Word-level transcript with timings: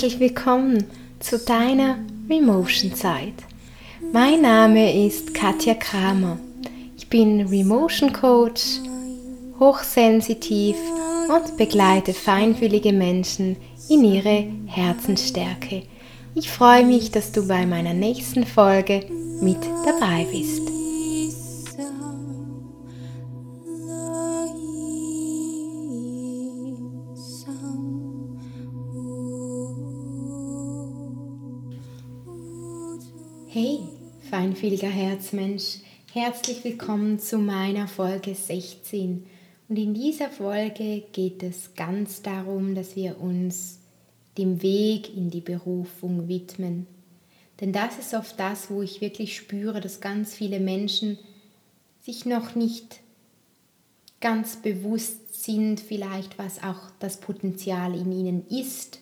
Herzlich 0.00 0.18
willkommen 0.18 0.86
zu 1.18 1.38
deiner 1.38 1.98
Remotion 2.26 2.94
Zeit. 2.94 3.34
Mein 4.14 4.40
Name 4.40 5.06
ist 5.06 5.34
Katja 5.34 5.74
Kramer. 5.74 6.38
Ich 6.96 7.10
bin 7.10 7.46
Remotion 7.48 8.10
Coach, 8.10 8.78
hochsensitiv 9.58 10.76
und 11.28 11.58
begleite 11.58 12.14
feinfühlige 12.14 12.94
Menschen 12.94 13.56
in 13.90 14.02
ihre 14.02 14.46
Herzensstärke. 14.64 15.82
Ich 16.34 16.48
freue 16.48 16.86
mich, 16.86 17.10
dass 17.10 17.30
du 17.32 17.46
bei 17.46 17.66
meiner 17.66 17.92
nächsten 17.92 18.46
Folge 18.46 19.04
mit 19.42 19.58
dabei 19.84 20.26
bist. 20.32 20.69
Feinfühliger 34.70 34.94
Herzmensch, 34.94 35.78
herzlich 36.12 36.62
willkommen 36.62 37.18
zu 37.18 37.38
meiner 37.38 37.88
Folge 37.88 38.36
16. 38.36 39.26
Und 39.68 39.76
in 39.76 39.94
dieser 39.94 40.28
Folge 40.28 41.02
geht 41.10 41.42
es 41.42 41.74
ganz 41.74 42.22
darum, 42.22 42.76
dass 42.76 42.94
wir 42.94 43.20
uns 43.20 43.80
dem 44.38 44.62
Weg 44.62 45.16
in 45.16 45.28
die 45.28 45.40
Berufung 45.40 46.28
widmen. 46.28 46.86
Denn 47.60 47.72
das 47.72 47.98
ist 47.98 48.14
oft 48.14 48.38
das, 48.38 48.70
wo 48.70 48.80
ich 48.80 49.00
wirklich 49.00 49.34
spüre, 49.34 49.80
dass 49.80 50.00
ganz 50.00 50.34
viele 50.34 50.60
Menschen 50.60 51.18
sich 52.00 52.24
noch 52.24 52.54
nicht 52.54 53.00
ganz 54.20 54.54
bewusst 54.54 55.42
sind, 55.42 55.80
vielleicht 55.80 56.38
was 56.38 56.62
auch 56.62 56.92
das 57.00 57.18
Potenzial 57.18 57.96
in 57.96 58.12
ihnen 58.12 58.46
ist 58.46 59.00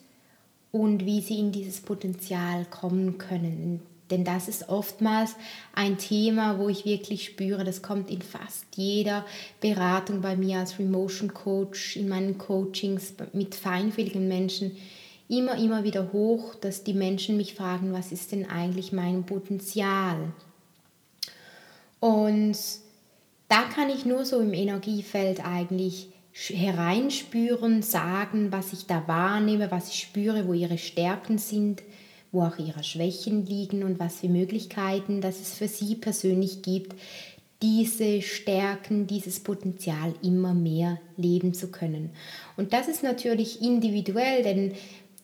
und 0.72 1.04
wie 1.04 1.20
sie 1.20 1.38
in 1.38 1.52
dieses 1.52 1.80
Potenzial 1.80 2.64
kommen 2.64 3.18
können. 3.18 3.82
Denn 4.10 4.24
das 4.24 4.48
ist 4.48 4.68
oftmals 4.68 5.36
ein 5.74 5.98
Thema, 5.98 6.58
wo 6.58 6.68
ich 6.68 6.84
wirklich 6.84 7.24
spüre, 7.24 7.64
das 7.64 7.82
kommt 7.82 8.10
in 8.10 8.22
fast 8.22 8.64
jeder 8.74 9.26
Beratung 9.60 10.20
bei 10.20 10.36
mir 10.36 10.60
als 10.60 10.78
Remotion 10.78 11.34
Coach, 11.34 11.96
in 11.96 12.08
meinen 12.08 12.38
Coachings 12.38 13.14
mit 13.32 13.54
feinfühligen 13.54 14.26
Menschen 14.26 14.76
immer, 15.28 15.58
immer 15.58 15.84
wieder 15.84 16.12
hoch, 16.12 16.54
dass 16.54 16.84
die 16.84 16.94
Menschen 16.94 17.36
mich 17.36 17.54
fragen, 17.54 17.92
was 17.92 18.12
ist 18.12 18.32
denn 18.32 18.48
eigentlich 18.48 18.92
mein 18.92 19.24
Potenzial? 19.24 20.32
Und 22.00 22.56
da 23.48 23.62
kann 23.62 23.90
ich 23.90 24.04
nur 24.04 24.24
so 24.24 24.40
im 24.40 24.54
Energiefeld 24.54 25.44
eigentlich 25.44 26.08
hereinspüren, 26.32 27.82
sagen, 27.82 28.52
was 28.52 28.72
ich 28.72 28.86
da 28.86 29.06
wahrnehme, 29.06 29.70
was 29.70 29.88
ich 29.88 30.00
spüre, 30.00 30.46
wo 30.46 30.52
ihre 30.52 30.78
Stärken 30.78 31.38
sind, 31.38 31.82
wo 32.32 32.42
auch 32.42 32.58
ihre 32.58 32.84
Schwächen 32.84 33.46
liegen 33.46 33.82
und 33.82 33.98
was 33.98 34.20
für 34.20 34.28
Möglichkeiten, 34.28 35.20
dass 35.20 35.40
es 35.40 35.54
für 35.54 35.68
sie 35.68 35.94
persönlich 35.94 36.62
gibt, 36.62 36.94
diese 37.62 38.22
Stärken, 38.22 39.06
dieses 39.06 39.40
Potenzial 39.40 40.14
immer 40.22 40.54
mehr 40.54 41.00
leben 41.16 41.54
zu 41.54 41.68
können. 41.68 42.10
Und 42.56 42.72
das 42.72 42.86
ist 42.86 43.02
natürlich 43.02 43.62
individuell, 43.62 44.42
denn 44.42 44.74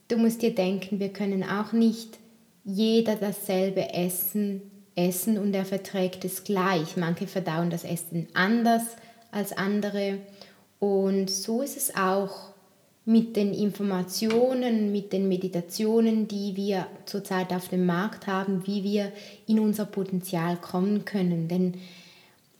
du 0.09 0.17
musst 0.17 0.43
dir 0.43 0.55
denken, 0.55 0.99
wir 0.99 1.11
können 1.11 1.45
auch 1.45 1.73
nicht 1.73 2.19
jeder 2.65 3.17
dasselbe 3.17 3.93
Essen 3.93 4.63
essen 4.97 5.39
und 5.39 5.55
er 5.55 5.65
verträgt 5.65 6.25
es 6.25 6.45
gleich. 6.45 6.97
Manche 6.97 7.27
verdauen 7.27 7.71
das 7.71 7.85
Essen 7.85 8.29
anders 8.35 8.83
als 9.31 9.53
andere 9.53 10.19
und 10.79 11.31
so 11.31 11.63
ist 11.63 11.77
es 11.77 11.97
auch 11.97 12.54
mit 13.07 13.37
den 13.37 13.53
Informationen, 13.53 14.91
mit 14.91 15.13
den 15.13 15.29
Meditationen, 15.29 16.27
die 16.27 16.57
wir 16.57 16.87
zurzeit 17.05 17.53
auf 17.53 17.69
dem 17.69 17.85
Markt 17.85 18.27
haben, 18.27 18.67
wie 18.67 18.83
wir 18.83 19.13
in 19.47 19.61
unser 19.61 19.85
Potenzial 19.85 20.57
kommen 20.57 21.05
können. 21.05 21.49
Denn 21.49 21.75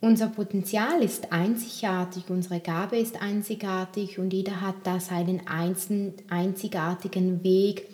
unser 0.01 0.27
Potenzial 0.27 1.01
ist 1.01 1.31
einzigartig, 1.31 2.25
unsere 2.29 2.59
Gabe 2.59 2.97
ist 2.97 3.19
einzigartig 3.19 4.19
und 4.19 4.33
jeder 4.33 4.61
hat 4.61 4.75
da 4.83 4.99
seinen 4.99 5.41
einzigartigen 5.47 7.43
Weg, 7.43 7.87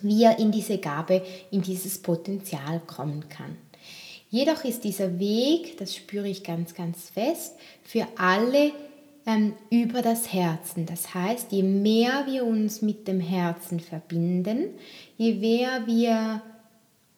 wie 0.00 0.22
er 0.22 0.38
in 0.38 0.52
diese 0.52 0.78
Gabe, 0.78 1.22
in 1.50 1.62
dieses 1.62 1.98
Potenzial 1.98 2.80
kommen 2.86 3.28
kann. 3.28 3.56
Jedoch 4.30 4.64
ist 4.64 4.84
dieser 4.84 5.18
Weg, 5.18 5.76
das 5.78 5.96
spüre 5.96 6.28
ich 6.28 6.44
ganz, 6.44 6.74
ganz 6.74 7.10
fest, 7.10 7.54
für 7.82 8.06
alle 8.16 8.72
ähm, 9.26 9.54
über 9.70 10.02
das 10.02 10.32
Herzen. 10.32 10.86
Das 10.86 11.14
heißt, 11.14 11.52
je 11.52 11.62
mehr 11.62 12.24
wir 12.26 12.44
uns 12.44 12.82
mit 12.82 13.08
dem 13.08 13.20
Herzen 13.20 13.80
verbinden, 13.80 14.70
je 15.16 15.34
mehr 15.34 15.86
wir 15.86 16.42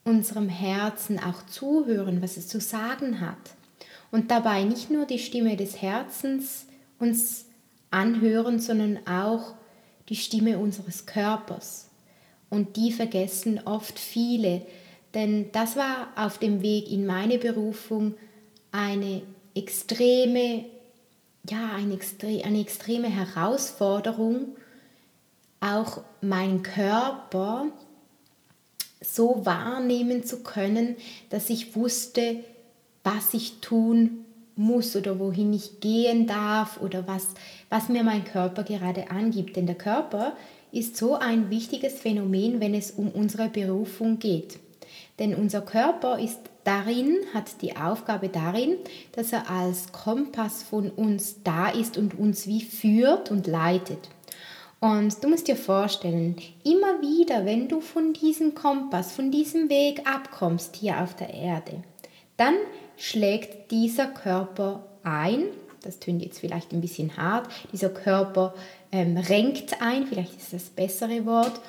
unserem 0.04 0.48
Herzen 0.48 1.18
auch 1.18 1.44
zuhören, 1.46 2.22
was 2.22 2.36
es 2.36 2.48
zu 2.48 2.60
sagen 2.60 3.20
hat, 3.20 3.56
und 4.12 4.30
dabei 4.30 4.62
nicht 4.62 4.90
nur 4.90 5.04
die 5.04 5.18
Stimme 5.18 5.56
des 5.56 5.82
Herzens 5.82 6.66
uns 6.98 7.46
anhören, 7.90 8.60
sondern 8.60 8.98
auch 9.06 9.54
die 10.08 10.16
Stimme 10.16 10.58
unseres 10.58 11.06
Körpers. 11.06 11.90
Und 12.48 12.76
die 12.76 12.92
vergessen 12.92 13.60
oft 13.64 13.98
viele, 13.98 14.62
denn 15.14 15.50
das 15.50 15.76
war 15.76 16.08
auf 16.14 16.38
dem 16.38 16.62
Weg 16.62 16.90
in 16.90 17.04
meine 17.04 17.38
Berufung 17.38 18.14
eine 18.70 19.22
extreme 19.54 20.66
ja, 21.50 21.74
eine, 21.74 21.94
extre 21.94 22.42
eine 22.44 22.60
extreme 22.60 23.08
Herausforderung, 23.08 24.56
auch 25.60 26.02
meinen 26.20 26.62
Körper 26.62 27.66
so 29.00 29.44
wahrnehmen 29.44 30.24
zu 30.24 30.42
können, 30.42 30.96
dass 31.30 31.50
ich 31.50 31.76
wusste, 31.76 32.40
was 33.04 33.34
ich 33.34 33.60
tun 33.60 34.24
muss 34.56 34.96
oder 34.96 35.18
wohin 35.18 35.52
ich 35.52 35.80
gehen 35.80 36.26
darf 36.26 36.80
oder 36.80 37.06
was, 37.06 37.28
was 37.68 37.88
mir 37.88 38.02
mein 38.02 38.24
Körper 38.24 38.64
gerade 38.64 39.10
angibt. 39.10 39.56
Denn 39.56 39.66
der 39.66 39.76
Körper 39.76 40.36
ist 40.72 40.96
so 40.96 41.14
ein 41.14 41.50
wichtiges 41.50 41.94
Phänomen, 41.94 42.60
wenn 42.60 42.74
es 42.74 42.90
um 42.90 43.10
unsere 43.10 43.48
Berufung 43.48 44.18
geht. 44.18 44.58
Denn 45.18 45.34
unser 45.34 45.62
Körper 45.62 46.18
ist 46.18 46.40
darin, 46.64 47.16
hat 47.32 47.62
die 47.62 47.76
Aufgabe 47.76 48.28
darin, 48.28 48.76
dass 49.12 49.32
er 49.32 49.50
als 49.50 49.92
Kompass 49.92 50.62
von 50.62 50.90
uns 50.90 51.42
da 51.42 51.68
ist 51.68 51.96
und 51.96 52.18
uns 52.18 52.46
wie 52.46 52.62
führt 52.62 53.30
und 53.30 53.46
leitet. 53.46 54.10
Und 54.78 55.24
du 55.24 55.28
musst 55.28 55.48
dir 55.48 55.56
vorstellen, 55.56 56.36
immer 56.64 57.00
wieder, 57.00 57.46
wenn 57.46 57.68
du 57.68 57.80
von 57.80 58.12
diesem 58.12 58.54
Kompass, 58.54 59.12
von 59.12 59.30
diesem 59.30 59.70
Weg 59.70 60.06
abkommst 60.06 60.76
hier 60.76 61.02
auf 61.02 61.16
der 61.16 61.32
Erde, 61.32 61.82
dann 62.36 62.54
schlägt 62.98 63.70
dieser 63.70 64.06
Körper 64.06 64.84
ein, 65.02 65.44
das 65.82 65.98
tönt 65.98 66.22
jetzt 66.22 66.40
vielleicht 66.40 66.72
ein 66.72 66.80
bisschen 66.82 67.16
hart, 67.16 67.48
dieser 67.72 67.88
Körper 67.88 68.54
ähm, 68.92 69.16
renkt 69.16 69.80
ein, 69.80 70.06
vielleicht 70.06 70.36
ist 70.36 70.52
das 70.52 70.64
bessere 70.64 71.24
Wort, 71.24 71.60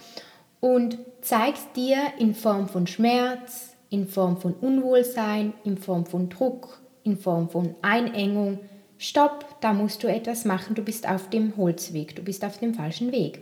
und 0.59 0.97
zeigt 1.21 1.75
dir 1.75 1.97
in 2.19 2.33
Form 2.33 2.67
von 2.67 2.87
Schmerz, 2.87 3.75
in 3.89 4.07
Form 4.07 4.37
von 4.37 4.53
Unwohlsein, 4.53 5.53
in 5.63 5.77
Form 5.77 6.05
von 6.05 6.29
Druck, 6.29 6.81
in 7.03 7.17
Form 7.17 7.49
von 7.49 7.75
Einengung, 7.81 8.59
stopp, 8.97 9.61
da 9.61 9.73
musst 9.73 10.03
du 10.03 10.07
etwas 10.07 10.45
machen, 10.45 10.75
du 10.75 10.81
bist 10.81 11.07
auf 11.07 11.29
dem 11.29 11.55
Holzweg, 11.57 12.15
du 12.15 12.23
bist 12.23 12.43
auf 12.43 12.57
dem 12.57 12.73
falschen 12.73 13.11
Weg. 13.11 13.39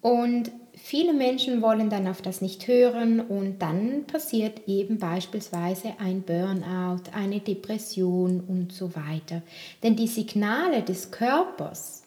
Und 0.00 0.50
viele 0.74 1.12
Menschen 1.12 1.60
wollen 1.60 1.90
dann 1.90 2.06
auf 2.06 2.22
das 2.22 2.40
nicht 2.40 2.66
hören 2.68 3.20
und 3.20 3.60
dann 3.60 4.04
passiert 4.06 4.66
eben 4.66 4.98
beispielsweise 4.98 5.94
ein 5.98 6.22
Burnout, 6.22 7.10
eine 7.12 7.40
Depression 7.40 8.40
und 8.40 8.72
so 8.72 8.94
weiter. 8.94 9.42
Denn 9.82 9.96
die 9.96 10.06
Signale 10.06 10.82
des 10.82 11.10
Körpers, 11.10 12.04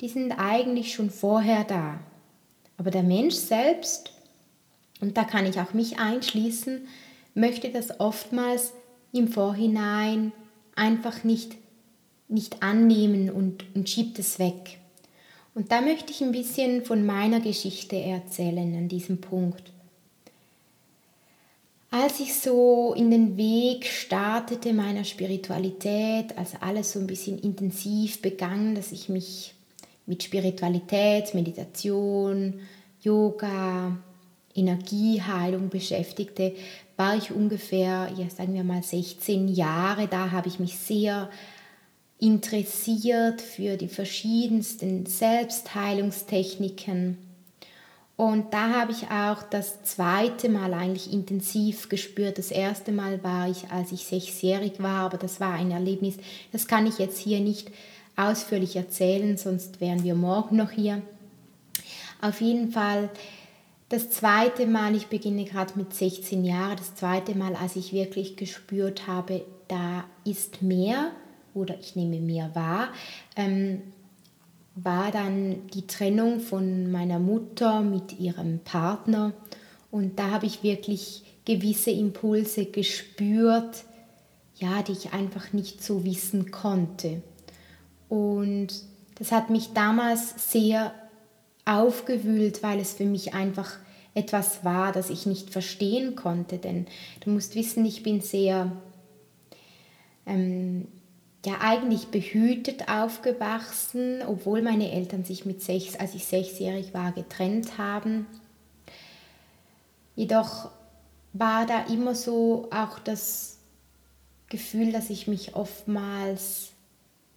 die 0.00 0.08
sind 0.08 0.32
eigentlich 0.32 0.94
schon 0.94 1.10
vorher 1.10 1.64
da. 1.64 2.00
Aber 2.76 2.90
der 2.90 3.02
Mensch 3.02 3.34
selbst, 3.34 4.12
und 5.00 5.16
da 5.16 5.24
kann 5.24 5.46
ich 5.46 5.60
auch 5.60 5.72
mich 5.72 5.98
einschließen, 5.98 6.86
möchte 7.34 7.70
das 7.70 8.00
oftmals 8.00 8.72
im 9.12 9.28
Vorhinein 9.28 10.32
einfach 10.74 11.24
nicht, 11.24 11.56
nicht 12.28 12.62
annehmen 12.62 13.30
und, 13.30 13.64
und 13.74 13.88
schiebt 13.88 14.18
es 14.18 14.38
weg. 14.38 14.78
Und 15.54 15.70
da 15.70 15.80
möchte 15.80 16.10
ich 16.10 16.20
ein 16.20 16.32
bisschen 16.32 16.84
von 16.84 17.06
meiner 17.06 17.40
Geschichte 17.40 17.96
erzählen 17.96 18.74
an 18.76 18.88
diesem 18.88 19.20
Punkt. 19.20 19.70
Als 21.90 22.18
ich 22.18 22.34
so 22.34 22.92
in 22.96 23.12
den 23.12 23.36
Weg 23.36 23.86
startete 23.86 24.72
meiner 24.72 25.04
Spiritualität, 25.04 26.36
als 26.36 26.60
alles 26.60 26.92
so 26.92 26.98
ein 26.98 27.06
bisschen 27.06 27.38
intensiv 27.38 28.20
begann, 28.20 28.74
dass 28.74 28.90
ich 28.90 29.08
mich 29.08 29.54
mit 30.06 30.22
Spiritualität, 30.22 31.34
Meditation, 31.34 32.60
Yoga, 33.00 33.98
Energieheilung 34.54 35.68
beschäftigte, 35.68 36.54
war 36.96 37.16
ich 37.16 37.32
ungefähr, 37.32 38.08
ja, 38.16 38.30
sagen 38.30 38.54
wir 38.54 38.64
mal 38.64 38.82
16 38.82 39.48
Jahre. 39.48 40.06
Da 40.06 40.30
habe 40.30 40.48
ich 40.48 40.58
mich 40.58 40.78
sehr 40.78 41.28
interessiert 42.18 43.40
für 43.40 43.76
die 43.76 43.88
verschiedensten 43.88 45.06
Selbstheilungstechniken. 45.06 47.18
Und 48.16 48.54
da 48.54 48.70
habe 48.70 48.92
ich 48.92 49.10
auch 49.10 49.42
das 49.42 49.82
zweite 49.82 50.48
Mal 50.48 50.72
eigentlich 50.72 51.12
intensiv 51.12 51.88
gespürt. 51.88 52.38
Das 52.38 52.52
erste 52.52 52.92
Mal 52.92 53.24
war 53.24 53.50
ich, 53.50 53.70
als 53.70 53.90
ich 53.90 54.06
sechsjährig 54.06 54.80
war, 54.80 55.06
aber 55.06 55.18
das 55.18 55.40
war 55.40 55.54
ein 55.54 55.72
Erlebnis, 55.72 56.14
das 56.52 56.68
kann 56.68 56.86
ich 56.86 56.98
jetzt 56.98 57.18
hier 57.18 57.40
nicht 57.40 57.72
ausführlich 58.16 58.76
erzählen, 58.76 59.36
sonst 59.36 59.80
wären 59.80 60.04
wir 60.04 60.14
morgen 60.14 60.56
noch 60.56 60.70
hier. 60.70 61.02
Auf 62.20 62.40
jeden 62.40 62.70
Fall 62.70 63.10
das 63.88 64.10
zweite 64.10 64.66
Mal, 64.66 64.94
ich 64.94 65.08
beginne 65.08 65.44
gerade 65.44 65.74
mit 65.76 65.94
16 65.94 66.44
Jahren, 66.44 66.76
das 66.76 66.94
zweite 66.94 67.36
Mal, 67.36 67.54
als 67.54 67.76
ich 67.76 67.92
wirklich 67.92 68.36
gespürt 68.36 69.06
habe, 69.06 69.44
da 69.68 70.04
ist 70.24 70.62
mehr 70.62 71.12
oder 71.54 71.78
ich 71.78 71.94
nehme 71.94 72.18
mehr 72.18 72.54
wahr, 72.54 72.88
ähm, 73.36 73.82
war 74.74 75.12
dann 75.12 75.68
die 75.68 75.86
Trennung 75.86 76.40
von 76.40 76.90
meiner 76.90 77.18
Mutter 77.18 77.82
mit 77.82 78.18
ihrem 78.18 78.58
Partner. 78.60 79.32
Und 79.90 80.18
da 80.18 80.32
habe 80.32 80.46
ich 80.46 80.64
wirklich 80.64 81.22
gewisse 81.44 81.92
Impulse 81.92 82.64
gespürt, 82.64 83.84
ja, 84.56 84.82
die 84.82 84.92
ich 84.92 85.12
einfach 85.12 85.52
nicht 85.52 85.82
so 85.82 86.04
wissen 86.04 86.50
konnte. 86.50 87.22
Und 88.14 88.68
das 89.16 89.32
hat 89.32 89.50
mich 89.50 89.72
damals 89.72 90.52
sehr 90.52 90.94
aufgewühlt, 91.64 92.62
weil 92.62 92.78
es 92.78 92.92
für 92.92 93.06
mich 93.06 93.34
einfach 93.34 93.72
etwas 94.14 94.64
war, 94.64 94.92
das 94.92 95.10
ich 95.10 95.26
nicht 95.26 95.50
verstehen 95.50 96.14
konnte. 96.14 96.58
Denn 96.58 96.86
du 97.24 97.30
musst 97.30 97.56
wissen, 97.56 97.84
ich 97.84 98.04
bin 98.04 98.20
sehr 98.20 98.70
ähm, 100.26 100.86
ja 101.44 101.54
eigentlich 101.60 102.06
behütet 102.06 102.88
aufgewachsen, 102.88 104.22
obwohl 104.24 104.62
meine 104.62 104.92
Eltern 104.92 105.24
sich 105.24 105.44
mit 105.44 105.60
sechs, 105.60 105.96
als 105.96 106.14
ich 106.14 106.24
sechsjährig 106.24 106.94
war, 106.94 107.10
getrennt 107.10 107.78
haben. 107.78 108.28
Jedoch 110.14 110.70
war 111.32 111.66
da 111.66 111.86
immer 111.92 112.14
so 112.14 112.68
auch 112.70 113.00
das 113.00 113.58
Gefühl, 114.48 114.92
dass 114.92 115.10
ich 115.10 115.26
mich 115.26 115.56
oftmals 115.56 116.73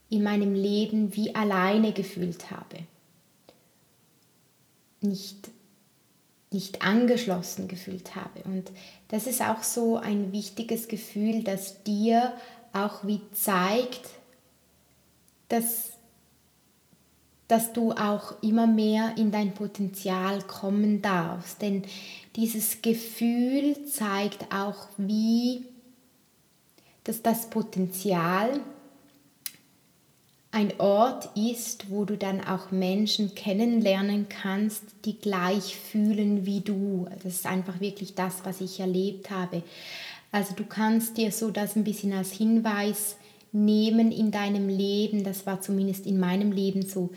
in 0.10 0.24
meinem 0.24 0.54
Leben 0.54 1.16
wie 1.16 1.36
alleine 1.36 1.92
gefühlt 1.92 2.52
habe. 2.52 2.80
Nicht, 5.02 5.50
nicht 6.52 6.82
angeschlossen 6.82 7.68
gefühlt 7.68 8.16
habe. 8.16 8.42
Und 8.46 8.72
das 9.10 9.28
ist 9.28 9.42
auch 9.42 9.64
so 9.64 9.98
ein 9.98 10.32
wichtiges 10.32 10.88
Gefühl, 10.88 11.44
das 11.44 11.84
dir 11.84 12.34
auch 12.74 13.06
wie 13.06 13.22
zeigt, 13.34 14.10
dass, 15.50 15.92
dass 17.48 17.74
du 17.74 17.92
auch 17.92 18.42
immer 18.42 18.68
mehr 18.68 19.14
in 19.18 19.32
dein 19.32 19.54
Potenzial 19.54 20.42
kommen 20.44 21.02
darfst. 21.02 21.62
Denn 21.62 21.84
dieses 22.36 22.82
Gefühl 22.82 23.86
zeigt 23.86 24.54
auch, 24.54 24.88
wie 24.98 25.66
dass 27.08 27.22
das 27.22 27.50
Potenzial 27.50 28.60
ein 30.58 30.80
Ort 30.80 31.30
ist, 31.38 31.92
wo 31.92 32.04
du 32.04 32.18
dann 32.18 32.42
auch 32.42 32.72
Menschen 32.72 33.36
kennenlernen 33.36 34.26
kannst, 34.28 34.82
die 35.06 35.16
gleich 35.16 35.76
fühlen 35.78 36.48
wie 36.48 36.62
du. 36.62 37.06
Das 37.22 37.34
ist 37.34 37.46
einfach 37.46 37.80
wirklich 37.80 38.16
das, 38.16 38.38
was 38.44 38.60
ich 38.60 38.80
erlebt 38.80 39.30
habe. 39.30 39.62
Also 40.32 40.56
du 40.56 40.66
kannst 40.66 41.18
dir 41.18 41.32
so 41.32 41.52
das 41.52 41.76
ein 41.76 41.84
bisschen 41.84 42.12
als 42.12 42.32
Hinweis 42.32 43.18
nehmen 43.52 44.12
in 44.12 44.32
deinem 44.32 44.68
Leben, 44.68 45.24
das 45.24 45.46
war 45.46 45.62
zumindest 45.62 46.08
in 46.08 46.20
meinem 46.20 46.52
Leben 46.52 46.82
so. 46.82 47.12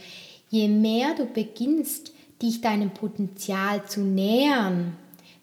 Je 0.51 0.69
mehr 0.69 1.15
du 1.15 1.25
beginnst, 1.25 2.13
dich 2.43 2.61
deinem 2.61 2.91
Potenzial 2.91 3.87
zu 3.87 4.01
nähern, 4.01 4.99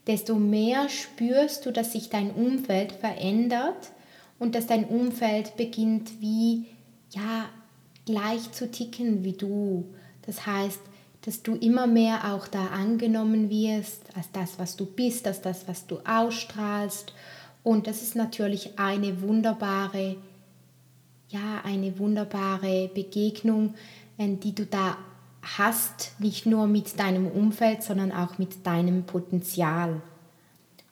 desto 0.05 0.35
mehr 0.35 0.87
spürst 0.89 1.65
du, 1.65 1.71
dass 1.71 1.93
sich 1.93 2.09
dein 2.11 2.29
Umfeld 2.29 2.91
verändert 2.91 3.89
und 4.37 4.53
dass 4.53 4.67
dein 4.67 4.85
Umfeld 4.85 5.57
beginnt 5.57 6.21
wie 6.21 6.67
ja 7.09 7.49
gleich 8.07 8.51
zu 8.51 8.71
ticken 8.71 9.23
wie 9.23 9.33
du. 9.33 9.85
Das 10.25 10.47
heißt, 10.47 10.79
dass 11.21 11.43
du 11.43 11.55
immer 11.55 11.85
mehr 11.85 12.33
auch 12.33 12.47
da 12.47 12.67
angenommen 12.67 13.51
wirst 13.51 14.01
als 14.15 14.31
das, 14.31 14.57
was 14.57 14.75
du 14.75 14.85
bist, 14.87 15.27
als 15.27 15.41
das, 15.41 15.67
was 15.67 15.85
du 15.85 15.99
ausstrahlst 16.07 17.13
und 17.67 17.85
das 17.85 18.01
ist 18.01 18.15
natürlich 18.15 18.79
eine 18.79 19.21
wunderbare, 19.21 20.15
ja, 21.27 21.59
eine 21.65 21.99
wunderbare 21.99 22.89
Begegnung, 22.93 23.73
ähm, 24.17 24.39
die 24.39 24.55
du 24.55 24.65
da 24.65 24.97
hast, 25.41 26.13
nicht 26.17 26.45
nur 26.45 26.67
mit 26.67 26.97
deinem 26.97 27.27
Umfeld, 27.27 27.83
sondern 27.83 28.13
auch 28.13 28.37
mit 28.37 28.65
deinem 28.65 29.03
Potenzial. 29.03 30.01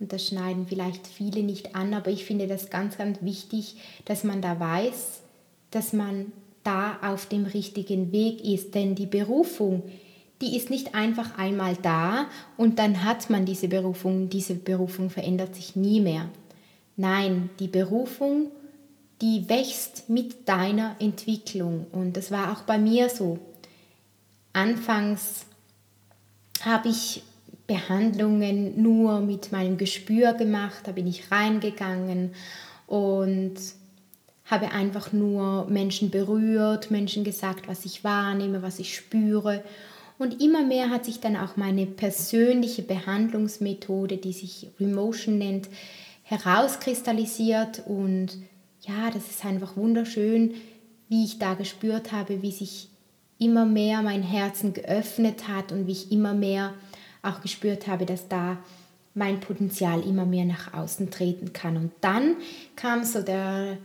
Und 0.02 0.12
das 0.12 0.28
schneiden 0.28 0.68
vielleicht 0.68 1.08
viele 1.08 1.44
nicht 1.44 1.78
an, 1.78 1.94
aber 1.94 2.12
ich 2.12 2.26
finde 2.26 2.46
das 2.46 2.70
ganz, 2.70 2.98
ganz 2.98 3.22
wichtig, 3.22 3.78
dass 4.04 4.26
man 4.26 4.42
da 4.42 4.60
weiß, 4.60 5.22
dass 5.72 5.94
man 5.94 6.34
da 6.66 6.98
auf 7.02 7.28
dem 7.28 7.46
richtigen 7.46 8.12
Weg 8.12 8.44
ist. 8.44 8.76
Denn 8.76 8.96
die 8.96 9.06
Berufung, 9.06 9.84
die 10.42 10.58
ist 10.58 10.70
nicht 10.70 10.96
einfach 10.96 11.38
einmal 11.38 11.78
da 11.82 12.28
und 12.58 12.80
dann 12.80 13.04
hat 13.04 13.30
man 13.30 13.46
diese 13.46 13.70
Berufung. 13.70 14.30
Diese 14.30 14.56
Berufung 14.56 15.10
verändert 15.10 15.56
sich 15.56 15.76
nie 15.76 16.02
mehr. 16.02 16.28
Nein, 16.98 17.50
die 17.60 17.68
Berufung, 17.68 18.52
die 19.22 19.48
wächst 19.48 20.10
mit 20.10 20.48
deiner 20.48 20.96
Entwicklung. 21.00 21.88
Und 21.92 22.18
das 22.18 22.32
war 22.32 22.52
auch 22.52 22.64
bei 22.64 22.78
mir 22.78 23.10
so. 23.10 23.40
Anfangs 24.54 25.46
habe 26.64 26.90
ich 26.90 27.24
Behandlungen 27.68 28.82
nur 28.82 29.22
mit 29.22 29.52
meinem 29.52 29.78
Gespür 29.78 30.34
gemacht, 30.34 30.82
da 30.84 30.92
bin 30.92 31.08
ich 31.08 31.32
reingegangen 31.32 32.32
und 32.88 33.56
habe 34.46 34.72
einfach 34.72 35.12
nur 35.12 35.66
Menschen 35.70 36.12
berührt, 36.12 36.92
Menschen 36.92 37.24
gesagt, 37.24 37.68
was 37.68 37.86
ich 37.86 38.04
wahrnehme, 38.04 38.62
was 38.62 38.80
ich 38.80 38.96
spüre. 38.96 39.64
Und 40.18 40.42
immer 40.42 40.64
mehr 40.64 40.90
hat 40.90 41.06
sich 41.06 41.20
dann 41.20 41.36
auch 41.36 41.58
meine 41.58 41.86
persönliche 41.86 42.84
Behandlungsmethode, 42.84 44.18
die 44.18 44.34
sich 44.34 44.70
Remotion 44.80 45.38
nennt, 45.38 45.68
herauskristallisiert 46.24 47.84
und 47.86 48.38
ja, 48.82 49.10
das 49.12 49.30
ist 49.30 49.46
einfach 49.46 49.76
wunderschön, 49.78 50.54
wie 51.10 51.26
ich 51.26 51.40
da 51.40 51.54
gespürt 51.54 52.12
habe, 52.12 52.42
wie 52.42 52.52
sich 52.52 52.90
immer 53.38 53.66
mehr 53.66 54.02
mein 54.02 54.24
Herzen 54.24 54.74
geöffnet 54.74 55.48
hat 55.48 55.72
und 55.72 55.88
wie 55.88 55.92
ich 55.92 56.12
immer 56.12 56.34
mehr 56.34 56.74
auch 57.22 57.42
gespürt 57.42 57.88
habe, 57.88 58.06
dass 58.06 58.28
da 58.28 58.58
mein 59.14 59.40
Potenzial 59.40 60.02
immer 60.02 60.26
mehr 60.26 60.46
nach 60.46 60.74
außen 60.74 61.10
treten 61.10 61.54
kann. 61.54 61.78
Und 61.78 61.92
dann 62.02 62.36
kam 62.76 63.04
so 63.04 63.22
der 63.22 63.78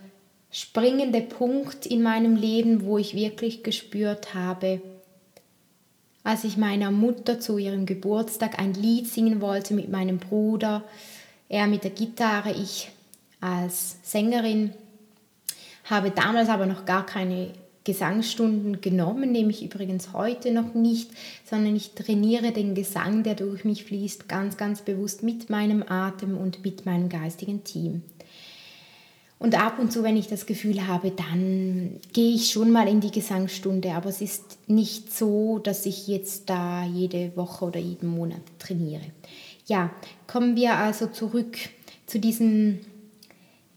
springende 0.51 1.21
Punkt 1.21 1.87
in 1.87 2.03
meinem 2.03 2.37
Leben, 2.37 2.85
wo 2.85 2.99
ich 2.99 3.15
wirklich 3.15 3.63
gespürt 3.63 4.35
habe, 4.35 4.81
als 6.25 6.45
ich 6.45 6.57
meiner 6.57 6.91
Mutter 6.91 7.41
zu 7.41 7.59
ihrem 7.59 7.87
Geburtstag 7.87 8.59
ein 8.59 8.75
Lied 8.75 9.07
singen 9.07 9.41
wollte 9.41 9.75
mit 9.75 9.89
meinem 9.89 10.19
Bruder, 10.19 10.85
er 11.49 11.67
mit 11.67 11.85
der 11.85 11.91
Gitarre, 11.91 12.53
ich 12.53 12.91
als 13.41 13.97
Sängerin, 14.03 14.73
habe 15.85 16.11
damals 16.11 16.49
aber 16.49 16.67
noch 16.67 16.85
gar 16.85 17.07
keine 17.07 17.49
Gesangsstunden 17.85 18.81
genommen, 18.81 19.33
nehme 19.33 19.51
ich 19.51 19.65
übrigens 19.65 20.13
heute 20.13 20.53
noch 20.53 20.75
nicht, 20.75 21.11
sondern 21.49 21.75
ich 21.75 21.93
trainiere 21.95 22.53
den 22.53 22.75
Gesang, 22.75 23.23
der 23.23 23.35
durch 23.35 23.65
mich 23.65 23.85
fließt, 23.85 24.29
ganz, 24.29 24.57
ganz 24.57 24.83
bewusst 24.83 25.23
mit 25.23 25.49
meinem 25.49 25.83
Atem 25.83 26.37
und 26.37 26.63
mit 26.63 26.85
meinem 26.85 27.09
geistigen 27.09 27.65
Team. 27.65 28.03
Und 29.41 29.59
ab 29.59 29.79
und 29.79 29.91
zu, 29.91 30.03
wenn 30.03 30.19
ich 30.19 30.29
das 30.29 30.45
Gefühl 30.45 30.87
habe, 30.87 31.13
dann 31.13 31.99
gehe 32.13 32.35
ich 32.35 32.53
schon 32.53 32.71
mal 32.71 32.87
in 32.87 33.01
die 33.01 33.11
Gesangsstunde, 33.11 33.93
aber 33.95 34.11
es 34.11 34.21
ist 34.21 34.59
nicht 34.67 35.17
so, 35.17 35.59
dass 35.59 35.87
ich 35.87 36.07
jetzt 36.09 36.51
da 36.51 36.85
jede 36.85 37.35
Woche 37.37 37.65
oder 37.65 37.81
jeden 37.81 38.11
Monat 38.11 38.43
trainiere. 38.59 39.01
Ja, 39.65 39.91
kommen 40.27 40.57
wir 40.57 40.77
also 40.77 41.07
zurück 41.07 41.57
zu 42.07 42.19
diesem 42.19 42.81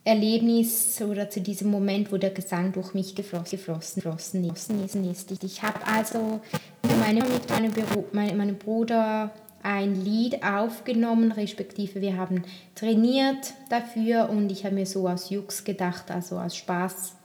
Erlebnis 0.04 1.02
oder 1.02 1.30
zu 1.30 1.40
diesem 1.40 1.72
Moment, 1.72 2.12
wo 2.12 2.18
der 2.18 2.32
Gesang 2.32 2.74
durch 2.74 2.94
mich 2.94 3.16
geflossen, 3.16 3.58
geflossen, 3.58 4.02
geflossen 4.02 5.10
ist. 5.10 5.32
Ich 5.44 5.64
habe 5.64 5.80
also 5.88 6.42
mit 6.86 7.00
meinem, 7.00 7.24
mit 7.32 7.50
meinem, 7.50 7.72
Büro, 7.72 8.04
mein, 8.12 8.36
meinem 8.36 8.58
Bruder 8.58 9.32
ein 9.64 10.04
Lied 10.04 10.44
aufgenommen, 10.44 11.32
respektive 11.32 12.02
wir 12.02 12.18
haben 12.18 12.44
trainiert 12.76 13.54
dafür 13.70 14.30
und 14.30 14.52
ich 14.52 14.66
habe 14.66 14.76
mir 14.76 14.86
so 14.86 15.08
aus 15.08 15.30
Jux 15.30 15.64
gedacht, 15.64 16.12
also 16.12 16.38
aus 16.38 16.56
Spaß, 16.56 17.16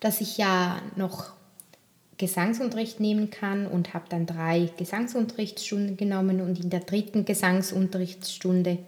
dass 0.00 0.20
ich 0.20 0.38
ja 0.38 0.80
noch 0.96 1.32
Gesangsunterricht 2.16 2.98
nehmen 2.98 3.30
kann 3.30 3.66
und 3.66 3.94
habe 3.94 4.06
dann 4.08 4.26
drei 4.26 4.70
Gesangsunterrichtsstunden 4.76 5.96
genommen 5.96 6.40
und 6.40 6.58
in 6.58 6.70
der 6.70 6.80
dritten 6.80 7.24
Gesangsunterrichtsstunde 7.24 8.78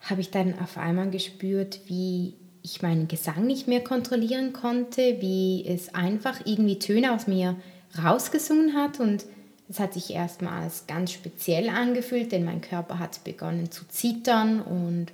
habe 0.00 0.20
ich 0.20 0.30
dann 0.30 0.58
auf 0.58 0.78
einmal 0.78 1.10
gespürt, 1.10 1.80
wie 1.86 2.34
ich 2.62 2.82
meinen 2.82 3.08
Gesang 3.08 3.46
nicht 3.46 3.66
mehr 3.66 3.82
kontrollieren 3.82 4.52
konnte, 4.52 5.20
wie 5.20 5.64
es 5.66 5.94
einfach 5.94 6.40
irgendwie 6.44 6.78
Töne 6.78 7.12
aus 7.12 7.26
mir 7.26 7.56
rausgesungen 8.02 8.74
hat 8.74 9.00
und 9.00 9.24
es 9.68 9.78
hat 9.78 9.94
sich 9.94 10.10
erstmals 10.10 10.86
ganz 10.86 11.12
speziell 11.12 11.68
angefühlt, 11.68 12.32
denn 12.32 12.44
mein 12.44 12.60
Körper 12.60 12.98
hat 12.98 13.24
begonnen 13.24 13.70
zu 13.70 13.86
zittern 13.88 14.60
und 14.60 15.12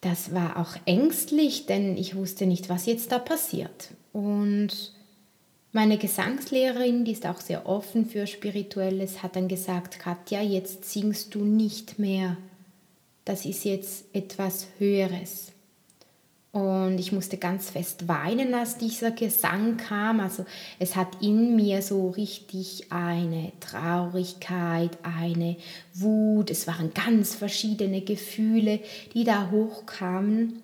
das 0.00 0.34
war 0.34 0.56
auch 0.56 0.76
ängstlich, 0.86 1.66
denn 1.66 1.96
ich 1.96 2.14
wusste 2.14 2.46
nicht, 2.46 2.68
was 2.68 2.86
jetzt 2.86 3.12
da 3.12 3.18
passiert. 3.18 3.90
Und 4.12 4.92
meine 5.72 5.98
Gesangslehrerin, 5.98 7.04
die 7.04 7.12
ist 7.12 7.26
auch 7.26 7.40
sehr 7.40 7.66
offen 7.66 8.06
für 8.06 8.26
Spirituelles, 8.26 9.22
hat 9.22 9.36
dann 9.36 9.46
gesagt, 9.46 9.98
Katja, 9.98 10.40
jetzt 10.42 10.90
singst 10.90 11.34
du 11.34 11.44
nicht 11.44 11.98
mehr. 11.98 12.36
Das 13.24 13.44
ist 13.44 13.64
jetzt 13.64 14.06
etwas 14.12 14.66
Höheres. 14.78 15.52
Und 16.52 16.98
ich 16.98 17.12
musste 17.12 17.36
ganz 17.36 17.70
fest 17.70 18.08
weinen, 18.08 18.54
als 18.54 18.76
dieser 18.76 19.12
Gesang 19.12 19.76
kam. 19.76 20.18
Also 20.18 20.44
es 20.80 20.96
hat 20.96 21.22
in 21.22 21.54
mir 21.54 21.80
so 21.80 22.08
richtig 22.10 22.90
eine 22.90 23.52
Traurigkeit, 23.60 24.98
eine 25.04 25.56
Wut. 25.94 26.50
Es 26.50 26.66
waren 26.66 26.92
ganz 26.92 27.36
verschiedene 27.36 28.00
Gefühle, 28.00 28.80
die 29.14 29.22
da 29.22 29.50
hochkamen, 29.52 30.60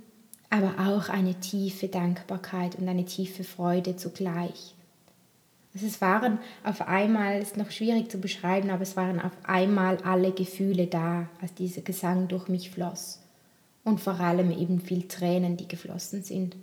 aber 0.50 0.75
auch 0.88 1.09
eine 1.09 1.35
tiefe 1.38 1.87
Dankbarkeit 1.87 2.75
und 2.76 2.88
eine 2.88 3.05
tiefe 3.05 3.45
Freude 3.45 3.95
zugleich. 3.97 4.75
Also 5.73 5.87
es 5.87 6.00
waren 6.00 6.38
auf 6.64 6.81
einmal, 6.88 7.40
ist 7.40 7.57
noch 7.57 7.71
schwierig 7.71 8.11
zu 8.11 8.19
beschreiben, 8.19 8.71
aber 8.71 8.83
es 8.83 8.97
waren 8.97 9.21
auf 9.21 9.33
einmal 9.45 9.99
alle 9.99 10.33
Gefühle 10.33 10.88
da, 10.88 11.28
als 11.40 11.55
dieser 11.55 11.83
Gesang 11.83 12.26
durch 12.26 12.49
mich 12.49 12.71
floss 12.71 13.21
und 13.87 14.00
vor 14.00 14.19
allem 14.19 14.50
eben 14.50 14.81
viel 14.81 15.07
Tränen, 15.07 15.57
die 15.57 15.69
geflossen 15.69 16.25
sind. 16.25 16.57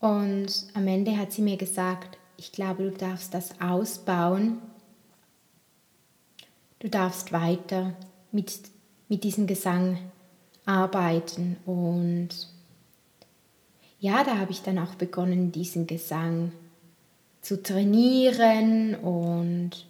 Und 0.00 0.66
am 0.72 0.88
Ende 0.88 1.18
hat 1.18 1.30
sie 1.30 1.42
mir 1.42 1.58
gesagt, 1.58 2.16
ich 2.38 2.52
glaube, 2.52 2.84
du 2.84 2.90
darfst 2.90 3.34
das 3.34 3.60
ausbauen. 3.60 4.58
Du 6.78 6.88
darfst 6.88 7.32
weiter 7.32 7.92
mit, 8.32 8.60
mit 9.10 9.24
diesem 9.24 9.46
Gesang 9.46 9.98
arbeiten. 10.64 11.58
Und 11.66 12.30
ja, 14.00 14.24
da 14.24 14.38
habe 14.38 14.52
ich 14.52 14.62
dann 14.62 14.78
auch 14.78 14.94
begonnen, 14.94 15.52
diesen 15.52 15.86
Gesang 15.86 16.50
zu 17.42 17.62
trainieren 17.62 18.94
und 18.94 19.86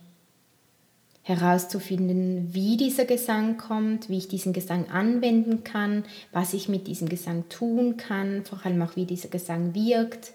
herauszufinden, 1.26 2.54
wie 2.54 2.76
dieser 2.76 3.04
Gesang 3.04 3.56
kommt, 3.56 4.08
wie 4.08 4.18
ich 4.18 4.28
diesen 4.28 4.52
Gesang 4.52 4.88
anwenden 4.90 5.64
kann, 5.64 6.04
was 6.30 6.54
ich 6.54 6.68
mit 6.68 6.86
diesem 6.86 7.08
Gesang 7.08 7.48
tun 7.48 7.96
kann, 7.96 8.44
vor 8.44 8.64
allem 8.64 8.80
auch 8.80 8.94
wie 8.94 9.06
dieser 9.06 9.28
Gesang 9.28 9.74
wirkt 9.74 10.32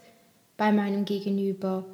bei 0.58 0.70
meinem 0.70 1.06
Gegenüber 1.06 1.86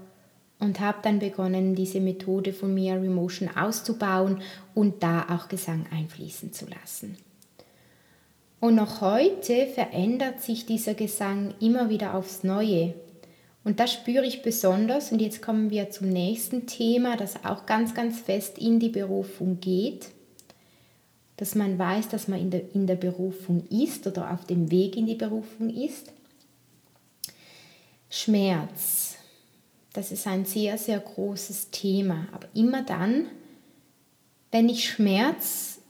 und 0.58 0.80
habe 0.80 0.98
dann 1.02 1.20
begonnen, 1.20 1.76
diese 1.76 2.00
Methode 2.00 2.52
von 2.52 2.74
Mirror 2.74 3.04
Emotion 3.04 3.48
auszubauen 3.56 4.42
und 4.74 5.00
da 5.04 5.26
auch 5.30 5.48
Gesang 5.48 5.86
einfließen 5.92 6.52
zu 6.52 6.66
lassen. 6.66 7.16
Und 8.58 8.74
noch 8.74 9.00
heute 9.00 9.68
verändert 9.68 10.42
sich 10.42 10.66
dieser 10.66 10.94
Gesang 10.94 11.54
immer 11.60 11.88
wieder 11.88 12.14
aufs 12.14 12.42
Neue. 12.42 12.94
Und 13.68 13.80
das 13.80 13.92
spüre 13.92 14.24
ich 14.24 14.40
besonders. 14.40 15.12
Und 15.12 15.20
jetzt 15.20 15.42
kommen 15.42 15.68
wir 15.68 15.90
zum 15.90 16.08
nächsten 16.08 16.66
Thema, 16.66 17.18
das 17.18 17.44
auch 17.44 17.66
ganz, 17.66 17.92
ganz 17.92 18.18
fest 18.18 18.56
in 18.56 18.80
die 18.80 18.88
Berufung 18.88 19.60
geht. 19.60 20.08
Dass 21.36 21.54
man 21.54 21.78
weiß, 21.78 22.08
dass 22.08 22.28
man 22.28 22.40
in 22.40 22.50
der, 22.50 22.74
in 22.74 22.86
der 22.86 22.96
Berufung 22.96 23.66
ist 23.68 24.06
oder 24.06 24.32
auf 24.32 24.46
dem 24.46 24.70
Weg 24.70 24.96
in 24.96 25.04
die 25.04 25.16
Berufung 25.16 25.68
ist. 25.68 26.10
Schmerz. 28.08 29.16
Das 29.92 30.12
ist 30.12 30.26
ein 30.26 30.46
sehr, 30.46 30.78
sehr 30.78 31.00
großes 31.00 31.70
Thema. 31.70 32.26
Aber 32.32 32.48
immer 32.54 32.84
dann, 32.84 33.26
wenn 34.50 34.70
ich 34.70 34.88
Schmerz 34.88 35.80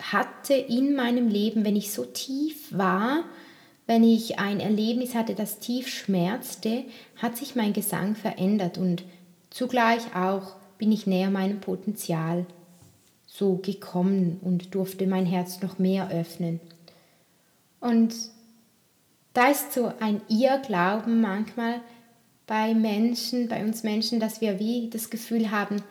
hatte 0.00 0.54
in 0.54 0.96
meinem 0.96 1.28
Leben, 1.28 1.64
wenn 1.64 1.76
ich 1.76 1.92
so 1.92 2.04
tief 2.06 2.76
war, 2.76 3.22
wenn 3.92 4.04
ich 4.04 4.38
ein 4.38 4.58
Erlebnis 4.58 5.14
hatte, 5.14 5.34
das 5.34 5.58
tief 5.58 5.86
schmerzte, 5.86 6.84
hat 7.16 7.36
sich 7.36 7.56
mein 7.56 7.74
Gesang 7.74 8.14
verändert 8.14 8.78
und 8.78 9.04
zugleich 9.50 10.16
auch 10.16 10.54
bin 10.78 10.90
ich 10.90 11.06
näher 11.06 11.28
meinem 11.28 11.60
Potenzial 11.60 12.46
so 13.26 13.56
gekommen 13.56 14.40
und 14.40 14.74
durfte 14.74 15.06
mein 15.06 15.26
Herz 15.26 15.60
noch 15.60 15.78
mehr 15.78 16.10
öffnen. 16.10 16.58
Und 17.80 18.14
da 19.34 19.50
ist 19.50 19.74
so 19.74 19.92
ein 20.00 20.22
Irrglauben 20.26 21.20
manchmal 21.20 21.82
bei 22.46 22.72
Menschen, 22.72 23.46
bei 23.46 23.62
uns 23.62 23.82
Menschen, 23.82 24.20
dass 24.20 24.40
wir 24.40 24.58
wie 24.58 24.88
das 24.88 25.10
Gefühl 25.10 25.50
haben, 25.50 25.82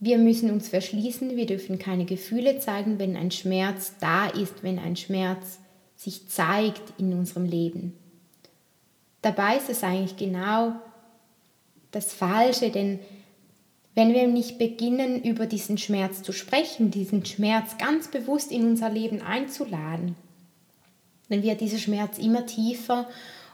wir 0.00 0.16
müssen 0.16 0.50
uns 0.50 0.70
verschließen, 0.70 1.36
wir 1.36 1.44
dürfen 1.44 1.78
keine 1.78 2.06
Gefühle 2.06 2.58
zeigen, 2.58 2.98
wenn 2.98 3.18
ein 3.18 3.32
Schmerz 3.32 3.96
da 4.00 4.28
ist, 4.28 4.62
wenn 4.62 4.78
ein 4.78 4.96
Schmerz 4.96 5.58
sich 5.98 6.28
zeigt 6.28 6.98
in 6.98 7.12
unserem 7.12 7.44
Leben. 7.44 7.92
Dabei 9.20 9.56
ist 9.56 9.68
es 9.68 9.82
eigentlich 9.82 10.16
genau 10.16 10.72
das 11.90 12.12
Falsche, 12.12 12.70
denn 12.70 13.00
wenn 13.96 14.14
wir 14.14 14.28
nicht 14.28 14.58
beginnen, 14.58 15.24
über 15.24 15.46
diesen 15.46 15.76
Schmerz 15.76 16.22
zu 16.22 16.32
sprechen, 16.32 16.92
diesen 16.92 17.26
Schmerz 17.26 17.78
ganz 17.78 18.08
bewusst 18.08 18.52
in 18.52 18.64
unser 18.64 18.90
Leben 18.90 19.22
einzuladen, 19.22 20.14
dann 21.28 21.42
wird 21.42 21.60
dieser 21.60 21.78
Schmerz 21.78 22.16
immer 22.16 22.46
tiefer 22.46 23.08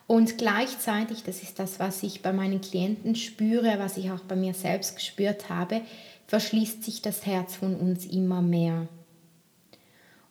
und 0.07 0.37
gleichzeitig, 0.37 1.23
das 1.23 1.43
ist 1.43 1.59
das, 1.59 1.81
was 1.81 2.03
ich 2.03 2.21
bei 2.21 2.35
meinen 2.35 2.61
Klienten 2.61 3.15
spüre, 3.15 3.79
was 3.79 3.97
ich 3.97 4.11
auch 4.11 4.21
bei 4.21 4.37
mir 4.37 4.53
selbst 4.53 4.97
gespürt 4.97 5.49
habe, 5.49 5.81
verschließt 6.27 6.85
sich 6.85 7.01
das 7.01 7.25
Herz 7.25 7.57
von 7.57 7.75
uns 7.75 8.05
immer 8.05 8.43
mehr. 8.43 8.87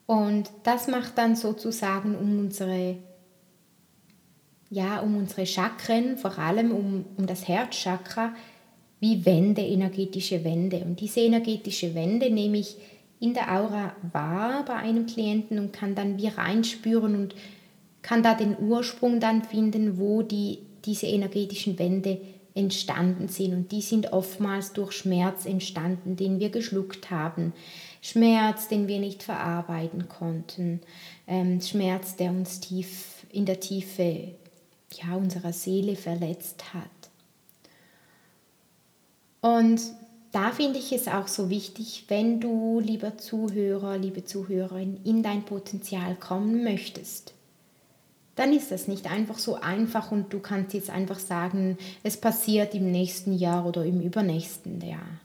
Und 0.05 0.49
das 0.63 0.87
macht 0.87 1.17
dann 1.17 1.35
sozusagen 1.35 2.15
um 2.15 2.39
unsere, 2.39 2.97
ja, 4.69 4.99
um 4.99 5.15
unsere 5.17 5.45
Chakren, 5.45 6.17
vor 6.17 6.37
allem 6.37 6.71
um, 6.71 7.05
um 7.17 7.25
das 7.25 7.47
Herzchakra, 7.47 8.33
wie 8.99 9.25
Wände, 9.25 9.61
energetische 9.61 10.43
Wände. 10.43 10.77
Und 10.79 10.99
diese 11.01 11.21
energetische 11.21 11.93
Wände 11.95 12.29
nehme 12.29 12.57
ich 12.57 12.77
in 13.19 13.33
der 13.33 13.53
Aura 13.53 13.95
wahr 14.11 14.65
bei 14.65 14.75
einem 14.75 15.05
Klienten 15.05 15.59
und 15.59 15.71
kann 15.73 15.95
dann 15.95 16.17
wie 16.17 16.27
reinspüren 16.27 17.15
und 17.15 17.35
kann 18.01 18.21
da 18.21 18.33
den 18.33 18.57
Ursprung 18.59 19.19
dann 19.19 19.43
finden, 19.43 19.97
wo 19.97 20.21
die, 20.21 20.59
diese 20.83 21.07
energetischen 21.07 21.79
Wände 21.79 22.19
entstanden 22.53 23.29
sind. 23.29 23.53
Und 23.53 23.71
die 23.71 23.81
sind 23.81 24.13
oftmals 24.13 24.73
durch 24.73 24.91
Schmerz 24.91 25.45
entstanden, 25.45 26.15
den 26.15 26.39
wir 26.39 26.49
geschluckt 26.49 27.09
haben. 27.09 27.53
Schmerz, 28.05 28.67
den 28.67 28.89
wir 28.89 28.99
nicht 28.99 29.23
verarbeiten 29.23 30.09
konnten, 30.09 30.81
ähm, 31.25 31.61
Schmerz, 31.61 32.17
der 32.17 32.31
uns 32.31 32.59
tief 32.59 33.25
in 33.31 33.45
der 33.45 33.61
Tiefe 33.61 34.27
ja, 34.91 35.15
unserer 35.15 35.53
Seele 35.53 35.95
verletzt 35.95 36.73
hat. 36.73 36.89
Und 39.39 39.79
da 40.33 40.51
finde 40.51 40.79
ich 40.79 40.91
es 40.91 41.07
auch 41.07 41.29
so 41.29 41.49
wichtig, 41.49 42.03
wenn 42.09 42.41
du, 42.41 42.81
lieber 42.81 43.17
Zuhörer, 43.17 43.97
liebe 43.97 44.25
Zuhörerin, 44.25 44.99
in 45.05 45.23
dein 45.23 45.45
Potenzial 45.45 46.15
kommen 46.15 46.61
möchtest, 46.61 47.33
dann 48.35 48.51
ist 48.51 48.69
das 48.71 48.89
nicht 48.89 49.09
einfach 49.09 49.39
so 49.39 49.55
einfach 49.55 50.11
und 50.11 50.33
du 50.33 50.39
kannst 50.39 50.73
jetzt 50.73 50.89
einfach 50.89 51.19
sagen, 51.19 51.77
es 52.03 52.17
passiert 52.17 52.75
im 52.75 52.91
nächsten 52.91 53.31
Jahr 53.31 53.65
oder 53.65 53.85
im 53.85 54.01
übernächsten 54.01 54.81
Jahr. 54.81 55.21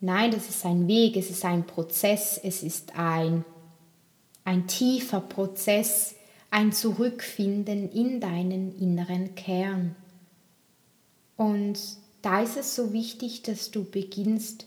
Nein, 0.00 0.30
das 0.30 0.48
ist 0.48 0.64
ein 0.64 0.88
Weg, 0.88 1.16
es 1.16 1.30
ist 1.30 1.44
ein 1.44 1.66
Prozess, 1.66 2.40
es 2.42 2.62
ist 2.62 2.96
ein, 2.96 3.44
ein 4.44 4.66
tiefer 4.66 5.20
Prozess, 5.20 6.14
ein 6.50 6.72
Zurückfinden 6.72 7.90
in 7.92 8.18
deinen 8.20 8.76
inneren 8.78 9.34
Kern. 9.34 9.94
Und 11.36 11.78
da 12.22 12.40
ist 12.40 12.56
es 12.56 12.74
so 12.74 12.92
wichtig, 12.92 13.42
dass 13.42 13.70
du 13.70 13.84
beginnst, 13.84 14.66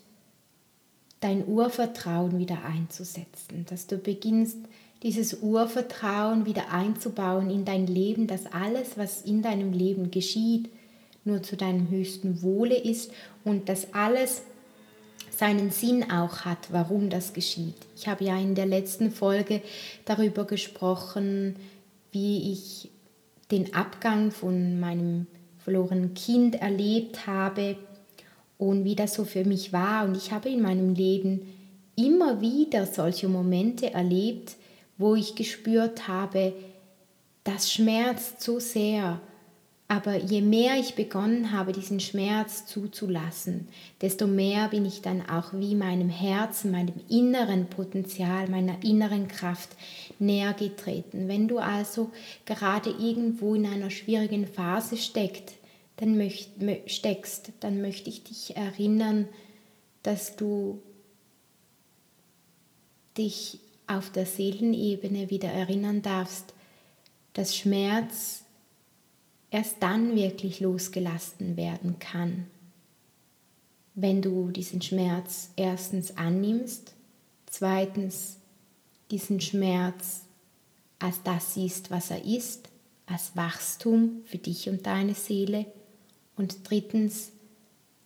dein 1.20 1.48
Urvertrauen 1.48 2.38
wieder 2.38 2.66
einzusetzen, 2.66 3.66
dass 3.70 3.88
du 3.88 3.98
beginnst, 3.98 4.58
dieses 5.04 5.42
Urvertrauen 5.42 6.46
wieder 6.46 6.72
einzubauen 6.72 7.50
in 7.50 7.66
dein 7.66 7.88
Leben, 7.88 8.28
dass 8.28 8.46
alles, 8.46 8.98
was 8.98 9.22
in 9.22 9.42
deinem 9.42 9.74
Leben 9.74 10.12
geschieht, 10.12 10.70
nur 11.26 11.42
zu 11.42 11.56
deinem 11.56 11.90
höchsten 11.90 12.42
Wohle 12.42 12.76
ist 12.78 13.12
und 13.44 13.70
dass 13.70 13.94
alles 13.94 14.42
seinen 15.36 15.72
Sinn 15.72 16.12
auch 16.12 16.42
hat, 16.42 16.72
warum 16.72 17.10
das 17.10 17.34
geschieht. 17.34 17.76
Ich 17.96 18.08
habe 18.08 18.24
ja 18.24 18.38
in 18.38 18.56
der 18.56 18.66
letzten 18.66 19.12
Folge 19.12 19.62
darüber 20.06 20.46
gesprochen, 20.46 21.56
wie 22.12 22.52
ich 22.52 22.92
den 23.52 23.74
Abgang 23.74 24.32
von 24.32 24.80
meinem 24.80 25.28
verlorenen 25.58 26.14
Kind 26.14 26.56
erlebt 26.62 27.26
habe 27.26 27.78
und 28.58 28.84
wie 28.84 28.96
das 28.96 29.16
so 29.16 29.26
für 29.26 29.44
mich 29.44 29.74
war. 29.74 30.06
Und 30.06 30.16
ich 30.16 30.32
habe 30.32 30.50
in 30.50 30.62
meinem 30.62 30.94
Leben 30.94 31.42
immer 31.96 32.42
wieder 32.42 32.86
solche 32.86 33.28
Momente 33.28 33.94
erlebt, 33.94 34.56
wo 34.98 35.16
ich 35.16 35.36
gespürt 35.36 36.08
habe, 36.08 36.54
das 37.44 37.72
schmerzt 37.72 38.42
so 38.42 38.60
sehr. 38.60 39.20
Aber 39.94 40.16
je 40.16 40.42
mehr 40.42 40.80
ich 40.80 40.96
begonnen 40.96 41.52
habe, 41.52 41.72
diesen 41.72 42.00
Schmerz 42.00 42.66
zuzulassen, 42.66 43.68
desto 44.02 44.26
mehr 44.26 44.70
bin 44.70 44.88
ich 44.88 45.04
dann 45.04 45.30
auch 45.30 45.54
wie 45.54 45.76
meinem 45.76 46.10
Herzen, 46.10 46.72
meinem 46.72 46.96
inneren 47.10 47.68
Potenzial, 47.68 48.50
meiner 48.50 48.84
inneren 48.84 49.28
Kraft 49.28 49.70
näher 50.18 50.54
getreten. 50.54 51.28
Wenn 51.28 51.48
du 51.48 51.60
also 51.60 52.10
gerade 52.48 52.90
irgendwo 52.90 53.54
in 53.54 53.68
einer 53.68 53.92
schwierigen 53.92 54.48
Phase 54.48 54.98
steckt, 54.98 55.54
dann 55.98 56.18
möcht, 56.18 56.50
steckst, 56.88 57.52
dann 57.60 57.80
möchte 57.80 58.10
ich 58.10 58.24
dich 58.24 58.58
erinnern, 58.58 59.28
dass 60.02 60.36
du 60.36 60.82
dich 63.16 63.60
auf 63.86 64.10
der 64.10 64.26
Seelenebene 64.26 65.30
wieder 65.30 65.50
erinnern 65.50 66.02
darfst, 66.02 66.56
dass 67.34 67.56
Schmerz 67.56 68.44
erst 69.54 69.78
dann 69.82 70.16
wirklich 70.16 70.60
losgelassen 70.60 71.56
werden 71.58 72.00
kann, 72.00 72.48
wenn 73.94 74.24
du 74.24 74.50
diesen 74.50 74.82
Schmerz 74.82 75.52
erstens 75.56 76.18
annimmst, 76.18 76.94
zweitens 77.46 78.38
diesen 79.12 79.40
Schmerz 79.40 80.22
als 80.98 81.22
das 81.24 81.54
siehst, 81.54 81.92
was 81.92 82.10
er 82.10 82.26
ist, 82.26 82.70
als 83.06 83.36
Wachstum 83.36 84.22
für 84.26 84.40
dich 84.40 84.70
und 84.70 84.88
deine 84.88 85.14
Seele 85.14 85.68
und 86.36 86.68
drittens, 86.68 87.32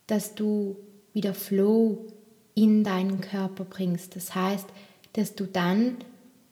dass 0.08 0.36
du 0.36 0.76
wieder 1.14 1.34
Flow 1.34 2.08
in 2.56 2.84
deinen 2.84 3.22
Körper 3.22 3.64
bringst. 3.64 4.18
Das 4.18 4.36
heißt, 4.36 4.68
dass 5.14 5.36
du 5.36 5.46
dann, 5.46 5.96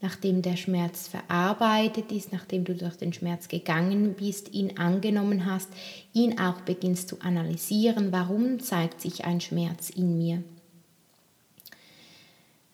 nachdem 0.02 0.42
der 0.42 0.58
Schmerz 0.58 1.08
verarbeitet 1.08 2.12
ist, 2.12 2.32
nachdem 2.32 2.64
du 2.64 2.76
durch 2.76 2.96
den 2.96 3.14
Schmerz 3.14 3.48
gegangen 3.48 4.14
bist, 4.14 4.54
ihn 4.54 4.78
angenommen 4.78 5.46
hast, 5.46 5.70
ihn 6.14 6.40
auch 6.40 6.62
beginnst 6.62 7.10
zu 7.10 7.22
analysieren, 7.22 8.12
warum 8.12 8.60
zeigt 8.60 9.02
sich 9.02 9.26
ein 9.26 9.42
Schmerz 9.42 9.90
in 9.90 10.18
mir. 10.18 10.44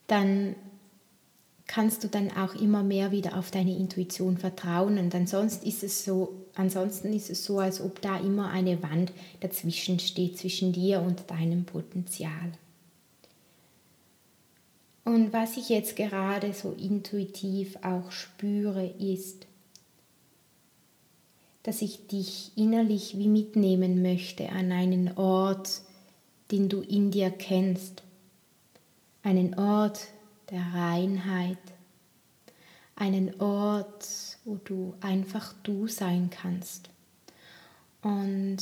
Dann 0.06 0.56
kannst 1.66 2.04
du 2.04 2.08
dann 2.08 2.30
auch 2.36 2.54
immer 2.54 2.82
mehr 2.82 3.12
wieder 3.12 3.38
auf 3.38 3.50
deine 3.50 3.74
Intuition 3.74 4.36
vertrauen 4.36 4.98
und 4.98 5.14
ansonsten 5.14 5.66
ist 5.66 5.82
es 5.82 6.04
so, 6.04 6.34
ansonsten 6.54 7.14
ist 7.14 7.30
es 7.30 7.46
so, 7.46 7.60
als 7.60 7.80
ob 7.80 8.02
da 8.02 8.18
immer 8.18 8.50
eine 8.50 8.82
Wand 8.82 9.12
dazwischen 9.40 9.98
steht 9.98 10.36
zwischen 10.36 10.72
dir 10.72 11.00
und 11.00 11.30
deinem 11.30 11.64
Potenzial. 11.64 12.52
Und 15.04 15.32
was 15.32 15.56
ich 15.56 15.68
jetzt 15.68 15.96
gerade 15.96 16.52
so 16.52 16.72
intuitiv 16.72 17.76
auch 17.82 18.12
spüre, 18.12 18.86
ist, 18.86 19.46
dass 21.64 21.82
ich 21.82 22.06
dich 22.06 22.52
innerlich 22.56 23.18
wie 23.18 23.28
mitnehmen 23.28 24.02
möchte 24.02 24.48
an 24.50 24.70
einen 24.70 25.16
Ort, 25.16 25.82
den 26.50 26.68
du 26.68 26.80
in 26.80 27.10
dir 27.10 27.30
kennst, 27.30 28.02
einen 29.22 29.58
Ort, 29.58 30.08
der 30.50 30.62
Reinheit, 30.74 31.58
einen 32.94 33.40
Ort, 33.40 34.06
wo 34.44 34.56
du 34.64 34.94
einfach 35.00 35.54
du 35.62 35.88
sein 35.88 36.30
kannst. 36.30 36.90
Und 38.02 38.58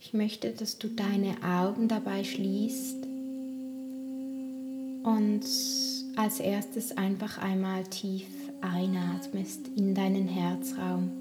ich 0.00 0.12
möchte, 0.12 0.52
dass 0.52 0.78
du 0.78 0.88
deine 0.88 1.42
Augen 1.42 1.88
dabei 1.88 2.24
schließt 2.24 3.05
und 5.06 5.46
als 6.16 6.40
erstes 6.40 6.96
einfach 6.96 7.38
einmal 7.38 7.84
tief 7.84 8.26
einatmest 8.60 9.68
in 9.76 9.94
deinen 9.94 10.26
Herzraum. 10.26 11.12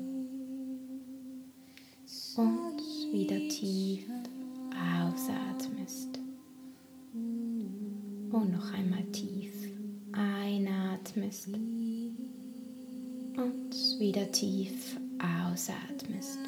Und 2.36 2.82
wieder 3.14 3.38
tief 3.48 4.06
ausatmest. 5.04 6.20
Und 7.14 8.52
noch 8.52 8.74
einmal 8.74 9.04
tief 9.12 9.54
einatmest. 10.12 11.50
Und 13.38 14.00
wieder 14.00 14.32
tief 14.32 15.00
ausatmest. 15.20 16.40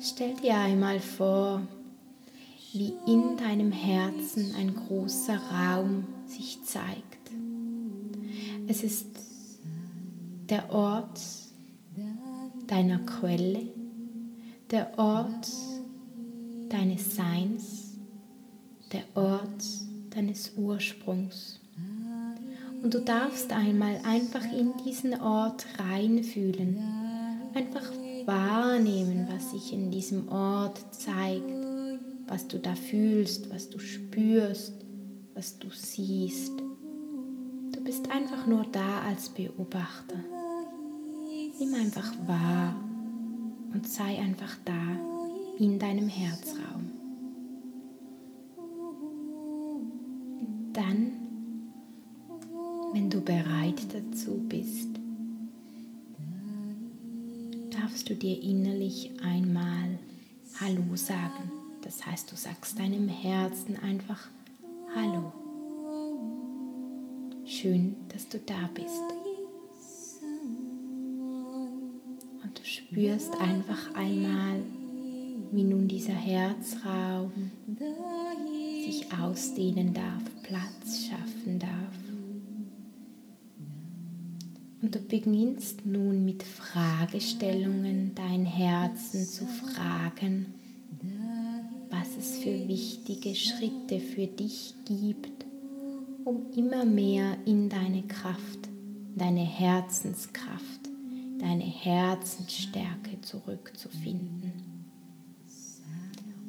Stell 0.00 0.34
dir 0.36 0.54
einmal 0.54 1.00
vor, 1.00 1.66
wie 2.74 2.92
in 3.06 3.36
deinem 3.36 3.70
Herzen 3.70 4.52
ein 4.58 4.74
großer 4.74 5.36
Raum 5.36 6.06
sich 6.26 6.58
zeigt. 6.64 7.30
Es 8.66 8.82
ist 8.82 9.06
der 10.48 10.72
Ort 10.72 11.20
deiner 12.66 12.98
Quelle, 12.98 13.68
der 14.72 14.98
Ort 14.98 15.48
deines 16.68 17.14
Seins, 17.14 17.92
der 18.92 19.04
Ort 19.14 19.64
deines 20.10 20.54
Ursprungs. 20.56 21.60
Und 22.82 22.92
du 22.92 23.00
darfst 23.00 23.52
einmal 23.52 24.00
einfach 24.04 24.44
in 24.52 24.72
diesen 24.84 25.20
Ort 25.20 25.64
reinfühlen, 25.78 26.78
einfach 27.54 27.88
wahrnehmen, 28.26 29.28
was 29.30 29.52
sich 29.52 29.72
in 29.72 29.92
diesem 29.92 30.28
Ort 30.28 30.80
zeigt, 30.92 31.63
was 32.26 32.48
du 32.48 32.58
da 32.58 32.74
fühlst, 32.74 33.50
was 33.50 33.68
du 33.70 33.78
spürst, 33.78 34.74
was 35.34 35.58
du 35.58 35.68
siehst. 35.70 36.52
Du 37.72 37.84
bist 37.84 38.10
einfach 38.10 38.46
nur 38.46 38.64
da 38.72 39.02
als 39.02 39.28
Beobachter. 39.28 40.18
Nimm 41.58 41.74
einfach 41.74 42.12
wahr 42.26 42.74
und 43.72 43.88
sei 43.88 44.18
einfach 44.18 44.56
da 44.64 44.98
in 45.58 45.78
deinem 45.78 46.08
Herzraum. 46.08 46.90
dann, 50.74 51.12
wenn 52.92 53.08
du 53.08 53.20
bereit 53.20 53.86
dazu 53.92 54.44
bist, 54.48 54.88
darfst 57.70 58.10
du 58.10 58.14
dir 58.14 58.40
innerlich 58.42 59.10
einmal 59.22 59.98
Hallo 60.60 60.94
sagen. 60.94 61.63
Das 61.84 62.06
heißt, 62.06 62.32
du 62.32 62.36
sagst 62.36 62.78
deinem 62.78 63.08
Herzen 63.08 63.76
einfach 63.76 64.28
Hallo. 64.96 65.32
Schön, 67.44 67.96
dass 68.08 68.26
du 68.26 68.38
da 68.38 68.70
bist. 68.72 69.02
Und 72.42 72.58
du 72.58 72.64
spürst 72.64 73.34
einfach 73.38 73.94
einmal, 73.94 74.62
wie 75.52 75.64
nun 75.64 75.86
dieser 75.86 76.14
Herzraum 76.14 77.50
sich 78.86 79.06
ausdehnen 79.20 79.92
darf, 79.92 80.22
Platz 80.42 81.06
schaffen 81.06 81.58
darf. 81.58 81.70
Und 84.80 84.94
du 84.94 85.00
beginnst 85.00 85.84
nun 85.84 86.24
mit 86.24 86.42
Fragestellungen 86.44 88.14
dein 88.14 88.46
Herzen 88.46 89.26
zu 89.26 89.44
fragen, 89.46 90.46
es 92.24 92.38
für 92.38 92.68
wichtige 92.68 93.34
Schritte 93.34 94.00
für 94.00 94.26
dich 94.26 94.74
gibt, 94.86 95.44
um 96.24 96.50
immer 96.56 96.86
mehr 96.86 97.36
in 97.44 97.68
deine 97.68 98.02
Kraft, 98.04 98.70
deine 99.14 99.44
Herzenskraft, 99.44 100.88
deine 101.38 101.64
Herzensstärke 101.64 103.20
zurückzufinden. 103.20 104.52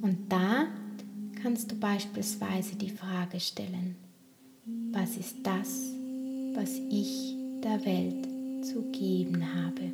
Und 0.01 0.31
da 0.31 0.67
kannst 1.41 1.71
du 1.71 1.75
beispielsweise 1.75 2.77
die 2.77 2.91
Frage 2.91 3.41
stellen, 3.41 3.97
was 4.93 5.17
ist 5.17 5.35
das, 5.43 5.91
was 6.53 6.71
ich 6.89 7.35
der 7.61 7.85
Welt 7.85 8.25
zu 8.63 8.81
geben 8.93 9.43
habe? 9.53 9.91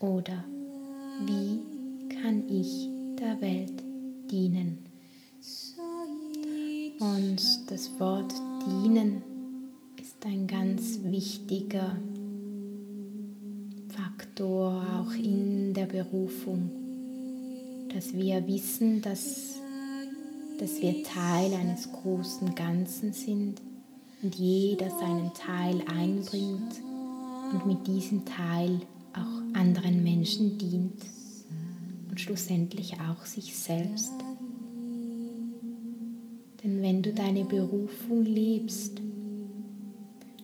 Oder 0.00 0.44
wie 1.26 1.60
kann 2.20 2.48
ich 2.48 2.88
der 3.20 3.40
Welt 3.40 3.89
dienen? 4.30 4.78
Und 6.98 7.70
das 7.70 7.90
Wort 7.98 8.32
dienen 8.66 9.22
ist 10.00 10.24
ein 10.26 10.46
ganz 10.46 11.00
wichtiger 11.04 11.96
Faktor 13.88 14.84
auch 14.98 15.12
in 15.14 15.72
der 15.74 15.86
Berufung, 15.86 16.70
dass 17.94 18.12
wir 18.12 18.46
wissen, 18.46 19.02
dass 19.02 19.60
dass 20.60 20.82
wir 20.82 21.02
Teil 21.02 21.54
eines 21.54 21.90
großen 21.90 22.54
Ganzen 22.54 23.14
sind 23.14 23.62
und 24.22 24.34
jeder 24.34 24.90
seinen 24.90 25.32
Teil 25.32 25.82
einbringt 25.88 26.82
und 27.50 27.66
mit 27.66 27.86
diesem 27.86 28.26
Teil 28.26 28.82
auch 29.14 29.58
anderen 29.58 30.04
Menschen 30.04 30.58
dient 30.58 31.02
und 32.10 32.20
schlussendlich 32.20 32.94
auch 33.00 33.24
sich 33.24 33.56
selbst. 33.56 34.12
Denn 36.62 36.82
wenn 36.82 37.02
du 37.02 37.12
deine 37.12 37.44
Berufung 37.44 38.24
lebst, 38.24 39.00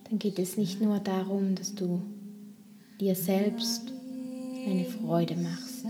dann 0.09 0.19
geht 0.19 0.39
es 0.39 0.57
nicht 0.57 0.81
nur 0.81 0.99
darum, 0.99 1.55
dass 1.55 1.75
du 1.75 2.01
dir 2.99 3.13
selbst 3.13 3.91
eine 4.65 4.85
Freude 4.85 5.35
machst, 5.35 5.85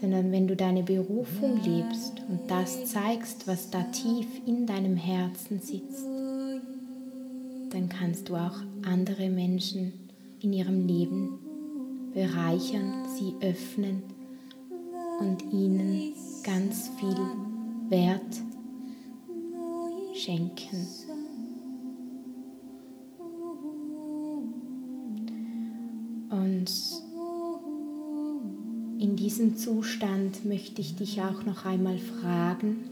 sondern 0.00 0.32
wenn 0.32 0.46
du 0.46 0.56
deine 0.56 0.82
Berufung 0.82 1.60
lebst 1.62 2.22
und 2.28 2.40
das 2.48 2.86
zeigst, 2.86 3.46
was 3.46 3.70
da 3.70 3.82
tief 3.84 4.26
in 4.46 4.66
deinem 4.66 4.96
Herzen 4.96 5.60
sitzt, 5.60 6.04
dann 7.70 7.88
kannst 7.88 8.28
du 8.28 8.36
auch 8.36 8.62
andere 8.82 9.28
Menschen 9.28 9.92
in 10.40 10.52
ihrem 10.52 10.86
Leben 10.86 11.38
bereichern, 12.14 13.04
sie 13.18 13.34
öffnen 13.46 14.15
und 15.18 15.52
ihnen 15.52 16.12
ganz 16.42 16.90
viel 16.98 17.16
Wert 17.88 18.42
schenken. 20.14 20.88
Und 26.30 26.70
in 28.98 29.16
diesem 29.16 29.56
Zustand 29.56 30.44
möchte 30.44 30.80
ich 30.80 30.96
dich 30.96 31.20
auch 31.22 31.44
noch 31.44 31.64
einmal 31.64 31.98
fragen, 31.98 32.90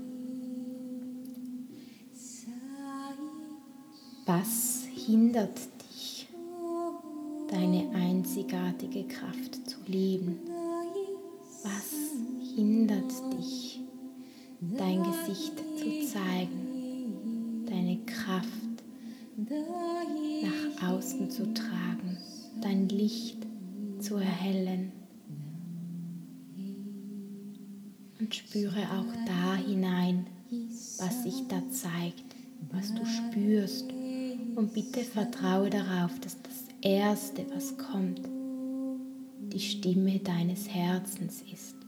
was 4.26 4.84
hindert 5.06 5.58
dich, 5.90 6.28
deine 7.50 7.90
einzigartige 7.94 9.04
Kraft 9.04 9.68
zu 9.68 9.76
leben? 9.86 10.53
Gesicht 15.34 15.58
zu 15.58 16.12
zeigen, 16.12 17.66
deine 17.66 17.98
Kraft 18.06 18.48
nach 19.36 20.90
außen 20.90 21.28
zu 21.28 21.52
tragen, 21.52 22.16
dein 22.60 22.88
Licht 22.88 23.38
zu 23.98 24.14
erhellen? 24.16 24.92
Und 28.20 28.32
spüre 28.32 28.80
auch 28.92 29.26
da 29.26 29.56
hinein, 29.56 30.26
was 30.98 31.24
sich 31.24 31.48
da 31.48 31.60
zeigt, 31.68 32.36
was 32.70 32.94
du 32.94 33.04
spürst. 33.04 33.86
Und 34.54 34.72
bitte 34.72 35.00
vertraue 35.00 35.68
darauf, 35.68 36.16
dass 36.20 36.40
das 36.42 36.66
Erste, 36.80 37.44
was 37.52 37.76
kommt, 37.76 38.20
die 39.52 39.58
Stimme 39.58 40.20
deines 40.20 40.68
Herzens 40.68 41.42
ist. 41.52 41.83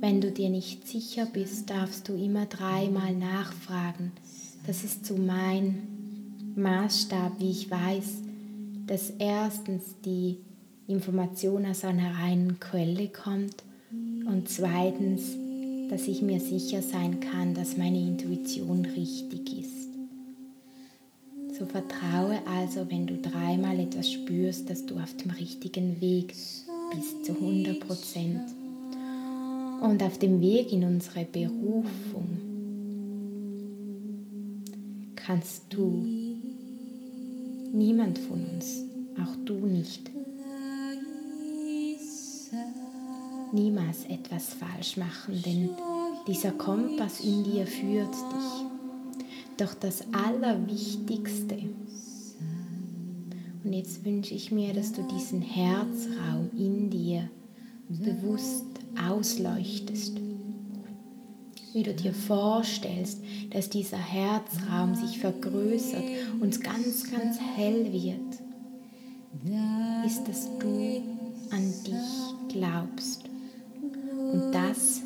Wenn 0.00 0.22
du 0.22 0.30
dir 0.30 0.48
nicht 0.48 0.88
sicher 0.88 1.26
bist, 1.26 1.68
darfst 1.68 2.08
du 2.08 2.14
immer 2.14 2.46
dreimal 2.46 3.14
nachfragen. 3.14 4.12
Das 4.66 4.82
ist 4.82 5.04
so 5.04 5.16
mein 5.16 5.82
Maßstab, 6.56 7.38
wie 7.38 7.50
ich 7.50 7.70
weiß, 7.70 8.22
dass 8.86 9.10
erstens 9.18 9.82
die 10.04 10.38
Information 10.86 11.66
aus 11.66 11.84
einer 11.84 12.14
reinen 12.18 12.58
Quelle 12.58 13.08
kommt 13.08 13.62
und 13.92 14.48
zweitens, 14.48 15.36
dass 15.90 16.08
ich 16.08 16.22
mir 16.22 16.40
sicher 16.40 16.80
sein 16.80 17.20
kann, 17.20 17.52
dass 17.52 17.76
meine 17.76 17.98
Intuition 17.98 18.86
richtig 18.86 19.58
ist. 19.58 19.88
So 21.58 21.66
vertraue 21.66 22.38
also, 22.46 22.90
wenn 22.90 23.06
du 23.06 23.18
dreimal 23.18 23.78
etwas 23.78 24.10
spürst, 24.10 24.70
dass 24.70 24.86
du 24.86 24.96
auf 24.96 25.14
dem 25.18 25.30
richtigen 25.32 26.00
Weg 26.00 26.34
bist 26.94 27.26
zu 27.26 27.32
100 27.32 27.80
Prozent. 27.80 28.40
Und 29.80 30.02
auf 30.02 30.18
dem 30.18 30.40
Weg 30.40 30.72
in 30.72 30.84
unsere 30.84 31.24
Berufung 31.24 32.38
kannst 35.16 35.64
du, 35.70 36.04
niemand 37.72 38.18
von 38.18 38.44
uns, 38.44 38.84
auch 39.22 39.36
du 39.44 39.54
nicht, 39.54 40.10
niemals 43.52 44.04
etwas 44.04 44.54
falsch 44.54 44.96
machen, 44.96 45.42
denn 45.44 45.70
dieser 46.26 46.52
Kompass 46.52 47.20
in 47.20 47.42
dir 47.44 47.66
führt 47.66 48.14
dich. 48.14 48.66
Doch 49.56 49.74
das 49.74 50.04
Allerwichtigste, 50.12 51.56
und 53.62 53.72
jetzt 53.74 54.04
wünsche 54.04 54.34
ich 54.34 54.50
mir, 54.50 54.72
dass 54.72 54.92
du 54.92 55.02
diesen 55.02 55.42
Herzraum 55.42 56.50
in 56.56 56.90
dir 56.90 57.28
bewusst 57.88 58.69
ausleuchtest. 59.08 60.20
Wie 61.72 61.82
du 61.82 61.94
dir 61.94 62.12
vorstellst, 62.12 63.20
dass 63.50 63.70
dieser 63.70 63.98
Herzraum 63.98 64.94
sich 64.94 65.18
vergrößert 65.18 66.02
und 66.40 66.60
ganz, 66.62 67.10
ganz 67.10 67.38
hell 67.38 67.92
wird, 67.92 68.40
ist, 70.04 70.24
dass 70.24 70.48
du 70.58 71.02
an 71.50 71.72
dich 71.86 72.52
glaubst. 72.52 73.24
Und 74.32 74.52
das 74.52 75.02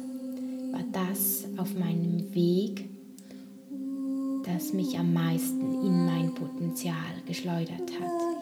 war 0.73 0.85
das 0.93 1.45
auf 1.59 1.75
meinem 1.75 2.35
Weg, 2.35 2.89
das 4.45 4.73
mich 4.73 4.99
am 4.99 5.13
meisten 5.13 5.61
in 5.85 6.07
mein 6.07 6.35
Potenzial 6.35 6.97
geschleudert 7.27 7.91
hat. 8.01 8.35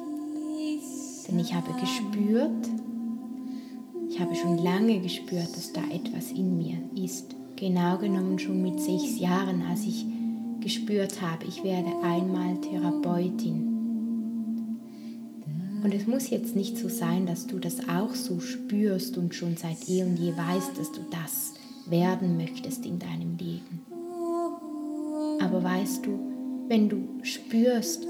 Denn 1.29 1.39
ich 1.39 1.55
habe 1.55 1.73
gespürt, 1.81 2.69
ich 4.13 4.21
habe 4.21 4.35
schon 4.35 4.59
lange 4.59 5.01
gespürt, 5.01 5.57
dass 5.57 5.73
da 5.73 5.81
etwas 5.91 6.33
in 6.33 6.59
mir 6.59 6.77
ist. 7.03 7.35
Genau 7.57 7.97
genommen 7.97 8.39
schon 8.39 8.61
mit 8.61 8.79
sechs 8.79 9.19
Jahren, 9.19 9.63
als 9.63 9.87
ich 9.87 10.05
gespürt 10.61 11.23
habe, 11.23 11.47
ich 11.47 11.65
werde 11.65 11.89
einmal 12.03 12.61
Therapeutin. 12.61 14.79
Und 15.83 15.95
es 15.95 16.07
muss 16.07 16.29
jetzt 16.29 16.55
nicht 16.55 16.77
so 16.77 16.91
sein, 16.91 17.25
dass 17.25 17.47
du 17.47 17.59
das 17.59 17.89
auch 17.89 18.15
so 18.15 18.39
spürst 18.39 19.17
und 19.17 19.35
schon 19.35 19.57
seit 19.57 19.89
eh 19.89 20.03
und 20.03 20.19
je 20.19 20.37
weißt, 20.37 20.79
dass 20.79 20.93
du 20.93 21.01
das 21.11 21.55
werden 21.87 22.37
möchtest 22.37 22.85
in 22.85 22.99
deinem 22.99 23.39
Leben. 23.39 23.81
Aber 25.41 25.65
weißt 25.65 26.05
du, 26.05 26.19
wenn 26.69 26.91
du 26.91 26.99
spürst, 27.23 28.07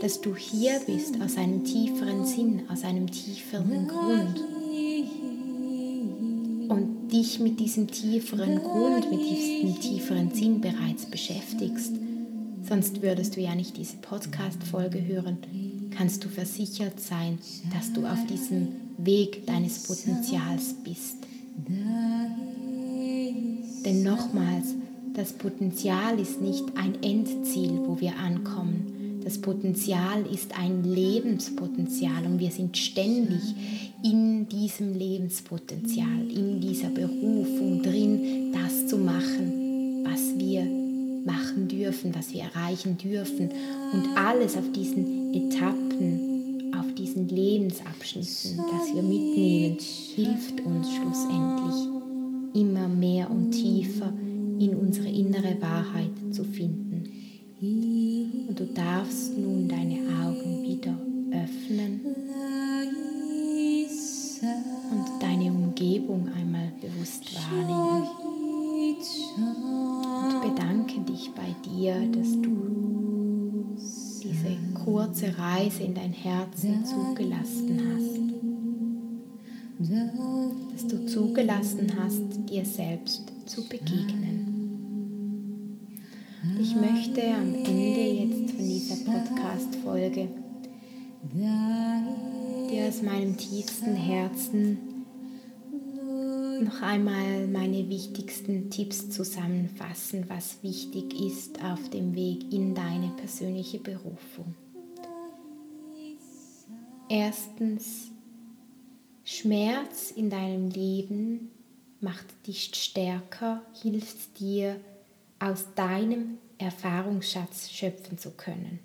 dass 0.00 0.20
du 0.20 0.36
hier 0.36 0.80
bist 0.86 1.20
aus 1.20 1.36
einem 1.36 1.64
tieferen 1.64 2.24
Sinn, 2.24 2.62
aus 2.70 2.84
einem 2.84 3.10
tieferen 3.10 3.88
Grund, 3.88 4.44
dich 7.12 7.40
mit 7.40 7.60
diesem 7.60 7.88
tieferen 7.88 8.58
Grund, 8.58 9.10
mit 9.10 9.20
diesem 9.20 9.80
tieferen 9.80 10.30
Sinn 10.32 10.60
bereits 10.60 11.06
beschäftigst, 11.06 11.92
sonst 12.68 13.02
würdest 13.02 13.36
du 13.36 13.40
ja 13.40 13.54
nicht 13.54 13.76
diese 13.76 13.96
Podcast-Folge 13.96 15.04
hören, 15.06 15.38
kannst 15.90 16.24
du 16.24 16.28
versichert 16.28 17.00
sein, 17.00 17.38
dass 17.72 17.92
du 17.92 18.06
auf 18.06 18.26
diesem 18.26 18.68
Weg 18.98 19.46
deines 19.46 19.82
Potenzials 19.84 20.74
bist. 20.84 21.16
Denn 23.84 24.02
nochmals, 24.02 24.74
das 25.14 25.32
Potenzial 25.32 26.18
ist 26.20 26.40
nicht 26.40 26.64
ein 26.76 27.02
Endziel, 27.02 27.80
wo 27.86 28.00
wir 28.00 28.16
ankommen. 28.16 28.99
Das 29.24 29.38
Potenzial 29.38 30.24
ist 30.32 30.58
ein 30.58 30.82
Lebenspotenzial 30.82 32.24
und 32.24 32.38
wir 32.38 32.50
sind 32.50 32.76
ständig 32.76 33.40
in 34.02 34.48
diesem 34.48 34.94
Lebenspotenzial, 34.94 36.30
in 36.34 36.60
dieser 36.60 36.88
Berufung 36.88 37.82
drin, 37.82 38.52
das 38.52 38.86
zu 38.86 38.96
machen, 38.96 40.04
was 40.04 40.38
wir 40.38 40.64
machen 41.24 41.68
dürfen, 41.68 42.14
was 42.14 42.32
wir 42.32 42.42
erreichen 42.42 42.96
dürfen. 42.96 43.50
Und 43.92 44.16
alles 44.16 44.56
auf 44.56 44.72
diesen 44.72 45.34
Etappen, 45.34 46.72
auf 46.78 46.94
diesen 46.94 47.28
Lebensabschnitten, 47.28 48.56
das 48.56 48.94
wir 48.94 49.02
mitnehmen, 49.02 49.76
hilft 50.14 50.60
uns 50.64 50.88
schlussendlich 50.94 51.90
immer 52.54 52.88
mehr 52.88 53.30
und 53.30 53.50
tiefer 53.52 54.12
in 54.58 54.74
unsere 54.76 55.08
innere 55.08 55.60
Wahrheit 55.60 56.10
zu 56.30 56.44
finden. 56.44 57.04
Und 57.62 58.54
du 58.58 58.64
darfst 58.74 59.36
nun 59.36 59.68
deine 59.68 59.98
Augen 60.24 60.62
wieder 60.62 60.96
öffnen 61.30 62.00
und 64.90 65.22
deine 65.22 65.52
Umgebung 65.52 66.26
einmal 66.34 66.72
bewusst 66.80 67.34
wahrnehmen. 67.34 68.08
Und 70.24 70.40
bedanke 70.40 71.00
dich 71.00 71.30
bei 71.32 71.54
dir, 71.62 71.96
dass 72.10 72.32
du 72.40 73.76
diese 74.22 74.56
kurze 74.82 75.36
Reise 75.36 75.82
in 75.82 75.94
dein 75.94 76.14
Herzen 76.14 76.82
zugelassen 76.86 77.78
hast. 77.92 78.20
Dass 80.72 80.86
du 80.86 81.04
zugelassen 81.04 81.92
hast, 81.98 82.48
dir 82.48 82.64
selbst 82.64 83.30
zu 83.44 83.68
begegnen. 83.68 84.49
Ich 86.82 86.90
möchte 86.90 87.22
am 87.34 87.54
Ende 87.54 88.00
jetzt 88.00 88.54
von 88.54 88.64
dieser 88.64 88.96
Podcast-Folge 89.04 90.28
dir 91.34 92.88
aus 92.88 93.02
meinem 93.02 93.36
tiefsten 93.36 93.94
Herzen 93.94 94.78
noch 96.62 96.80
einmal 96.80 97.46
meine 97.48 97.86
wichtigsten 97.90 98.70
Tipps 98.70 99.10
zusammenfassen, 99.10 100.24
was 100.28 100.62
wichtig 100.62 101.20
ist 101.20 101.62
auf 101.62 101.90
dem 101.90 102.14
Weg 102.14 102.50
in 102.50 102.74
deine 102.74 103.10
persönliche 103.10 103.78
Berufung. 103.78 104.54
Erstens, 107.10 108.10
Schmerz 109.24 110.12
in 110.12 110.30
deinem 110.30 110.70
Leben 110.70 111.50
macht 112.00 112.46
dich 112.46 112.70
stärker, 112.74 113.62
hilft 113.82 114.40
dir, 114.40 114.80
aus 115.40 115.66
deinem 115.74 116.38
Erfahrungsschatz 116.58 117.70
schöpfen 117.70 118.18
zu 118.18 118.30
können. 118.32 118.78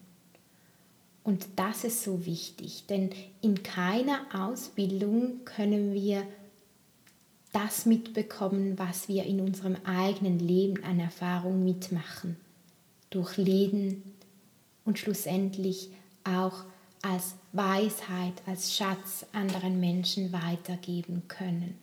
Und 1.23 1.47
das 1.55 1.83
ist 1.83 2.03
so 2.03 2.25
wichtig, 2.25 2.85
denn 2.87 3.09
in 3.41 3.63
keiner 3.63 4.21
Ausbildung 4.33 5.43
können 5.43 5.93
wir 5.93 6.23
das 7.51 7.85
mitbekommen, 7.85 8.77
was 8.77 9.07
wir 9.07 9.23
in 9.23 9.39
unserem 9.39 9.75
eigenen 9.85 10.39
Leben 10.39 10.83
an 10.83 10.99
Erfahrung 10.99 11.63
mitmachen, 11.63 12.37
durchleben 13.09 14.03
und 14.83 14.99
schlussendlich 14.99 15.89
auch 16.23 16.65
als 17.01 17.35
Weisheit, 17.53 18.33
als 18.45 18.75
Schatz 18.75 19.25
anderen 19.31 19.79
Menschen 19.79 20.31
weitergeben 20.33 21.23
können. 21.27 21.77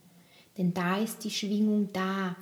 Denn 0.59 0.75
da 0.75 0.99
ist 0.99 1.25
die 1.25 1.31
Schwingung 1.31 1.89
da. 1.93 2.37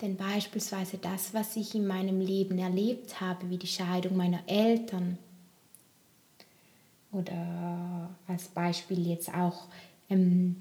Denn 0.00 0.16
beispielsweise 0.16 0.98
das, 0.98 1.34
was 1.34 1.56
ich 1.56 1.74
in 1.74 1.86
meinem 1.86 2.20
Leben 2.20 2.58
erlebt 2.58 3.20
habe, 3.20 3.50
wie 3.50 3.56
die 3.56 3.66
Scheidung 3.66 4.16
meiner 4.16 4.40
Eltern 4.46 5.18
oder 7.10 8.10
als 8.28 8.48
Beispiel 8.48 9.06
jetzt 9.08 9.34
auch 9.34 9.66
ähm, 10.08 10.56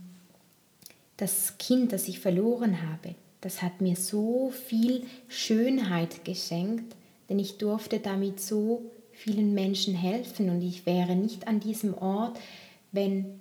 das 1.17 1.57
Kind, 1.57 1.93
das 1.93 2.07
ich 2.07 2.19
verloren 2.19 2.81
habe, 2.89 3.15
das 3.41 3.61
hat 3.61 3.81
mir 3.81 3.95
so 3.95 4.51
viel 4.51 5.03
Schönheit 5.27 6.25
geschenkt, 6.25 6.95
denn 7.29 7.37
ich 7.37 7.57
durfte 7.57 7.99
damit 7.99 8.39
so 8.39 8.81
vielen 9.11 9.53
Menschen 9.53 9.93
helfen 9.93 10.49
und 10.49 10.61
ich 10.61 10.85
wäre 10.85 11.15
nicht 11.15 11.47
an 11.47 11.59
diesem 11.59 11.95
Ort, 11.95 12.39
wenn 12.91 13.39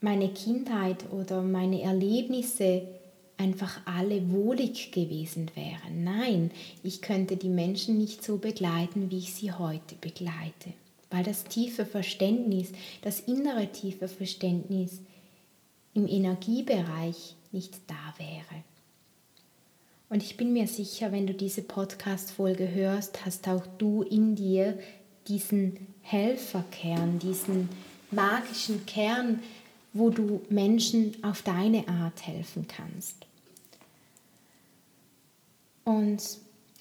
meine 0.00 0.30
Kindheit 0.30 1.10
oder 1.12 1.42
meine 1.42 1.80
Erlebnisse 1.82 2.82
einfach 3.36 3.80
alle 3.86 4.30
wohlig 4.30 4.92
gewesen 4.92 5.50
wären. 5.54 6.04
Nein, 6.04 6.50
ich 6.82 7.02
könnte 7.02 7.36
die 7.36 7.48
Menschen 7.48 7.98
nicht 7.98 8.22
so 8.24 8.38
begleiten, 8.38 9.10
wie 9.10 9.18
ich 9.18 9.34
sie 9.34 9.52
heute 9.52 9.94
begleite, 9.96 10.72
weil 11.10 11.24
das 11.24 11.44
tiefe 11.44 11.84
Verständnis, 11.84 12.72
das 13.02 13.20
innere 13.20 13.70
tiefe 13.72 14.08
Verständnis 14.08 15.00
im 15.94 16.06
Energiebereich 16.06 17.34
nicht 17.50 17.74
da 17.86 18.14
wäre. 18.18 18.64
Und 20.08 20.22
ich 20.22 20.36
bin 20.36 20.52
mir 20.52 20.66
sicher, 20.66 21.10
wenn 21.10 21.26
du 21.26 21.32
diese 21.32 21.62
Podcast-Folge 21.62 22.70
hörst, 22.70 23.24
hast 23.24 23.48
auch 23.48 23.66
du 23.78 24.02
in 24.02 24.36
dir 24.36 24.78
diesen 25.26 25.86
Helferkern, 26.02 27.18
diesen 27.18 27.70
magischen 28.10 28.84
Kern, 28.84 29.40
wo 29.92 30.10
du 30.10 30.40
Menschen 30.48 31.16
auf 31.22 31.42
deine 31.42 31.86
Art 31.88 32.26
helfen 32.26 32.66
kannst. 32.66 33.26
Und 35.84 36.22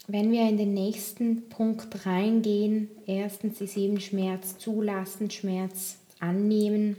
wenn 0.07 0.31
wir 0.31 0.47
in 0.47 0.57
den 0.57 0.73
nächsten 0.73 1.49
Punkt 1.49 2.05
reingehen, 2.05 2.89
erstens 3.07 3.61
ist 3.61 3.77
eben 3.77 3.99
Schmerz 3.99 4.57
zulassen, 4.57 5.29
Schmerz 5.31 5.97
annehmen, 6.19 6.97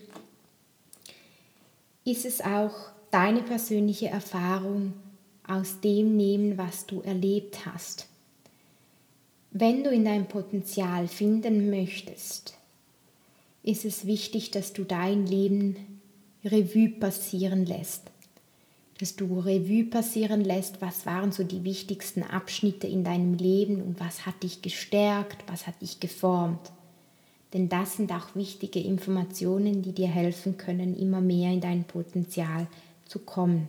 ist 2.05 2.25
es 2.25 2.41
auch 2.41 2.75
deine 3.11 3.43
persönliche 3.43 4.09
Erfahrung, 4.09 4.95
aus 5.47 5.81
dem 5.81 6.17
nehmen, 6.17 6.57
was 6.57 6.87
du 6.87 7.01
erlebt 7.01 7.67
hast. 7.67 8.07
Wenn 9.51 9.85
du 9.85 9.91
in 9.91 10.05
dein 10.05 10.29
Potenzial 10.29 11.09
finden 11.09 11.69
möchtest, 11.69 12.55
ist 13.63 13.85
es 13.85 14.07
wichtig, 14.07 14.51
dass 14.51 14.73
du 14.73 14.85
dein 14.85 15.27
Leben 15.27 15.92
Revue 16.45 16.89
passieren 16.89 17.65
lässt. 17.67 18.11
Dass 18.99 19.17
du 19.17 19.39
Revue 19.41 19.85
passieren 19.85 20.45
lässt, 20.45 20.81
was 20.81 21.07
waren 21.07 21.33
so 21.33 21.45
die 21.45 21.65
wichtigsten 21.65 22.23
Abschnitte 22.23 22.87
in 22.87 23.05
deinem 23.05 23.35
Leben 23.35 23.83
und 23.83 24.01
was 24.01 24.27
hat 24.27 24.43
dich 24.43 24.63
gestärkt, 24.63 25.45
was 25.49 25.67
hat 25.67 25.81
dich 25.83 26.01
geformt. 26.01 26.73
Denn 27.53 27.69
das 27.69 27.97
sind 27.97 28.13
auch 28.13 28.35
wichtige 28.35 28.81
Informationen, 28.81 29.83
die 29.83 29.93
dir 29.93 30.09
helfen 30.09 30.57
können, 30.57 30.97
immer 30.97 31.21
mehr 31.21 31.53
in 31.53 31.61
dein 31.61 31.85
Potenzial 31.85 32.67
zu 33.05 33.19
kommen 33.19 33.69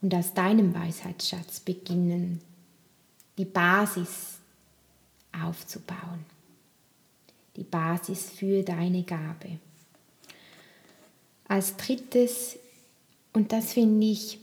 und 0.00 0.14
aus 0.14 0.34
deinem 0.34 0.74
Weisheitsschatz 0.74 1.60
beginnen, 1.60 2.40
die 3.38 3.44
Basis 3.44 4.38
aufzubauen. 5.32 6.24
Die 7.56 7.64
Basis 7.64 8.30
für 8.30 8.62
deine 8.62 9.02
Gabe. 9.04 9.58
Als 11.52 11.76
drittes, 11.76 12.58
und 13.34 13.52
das 13.52 13.74
finde 13.74 14.06
ich 14.06 14.38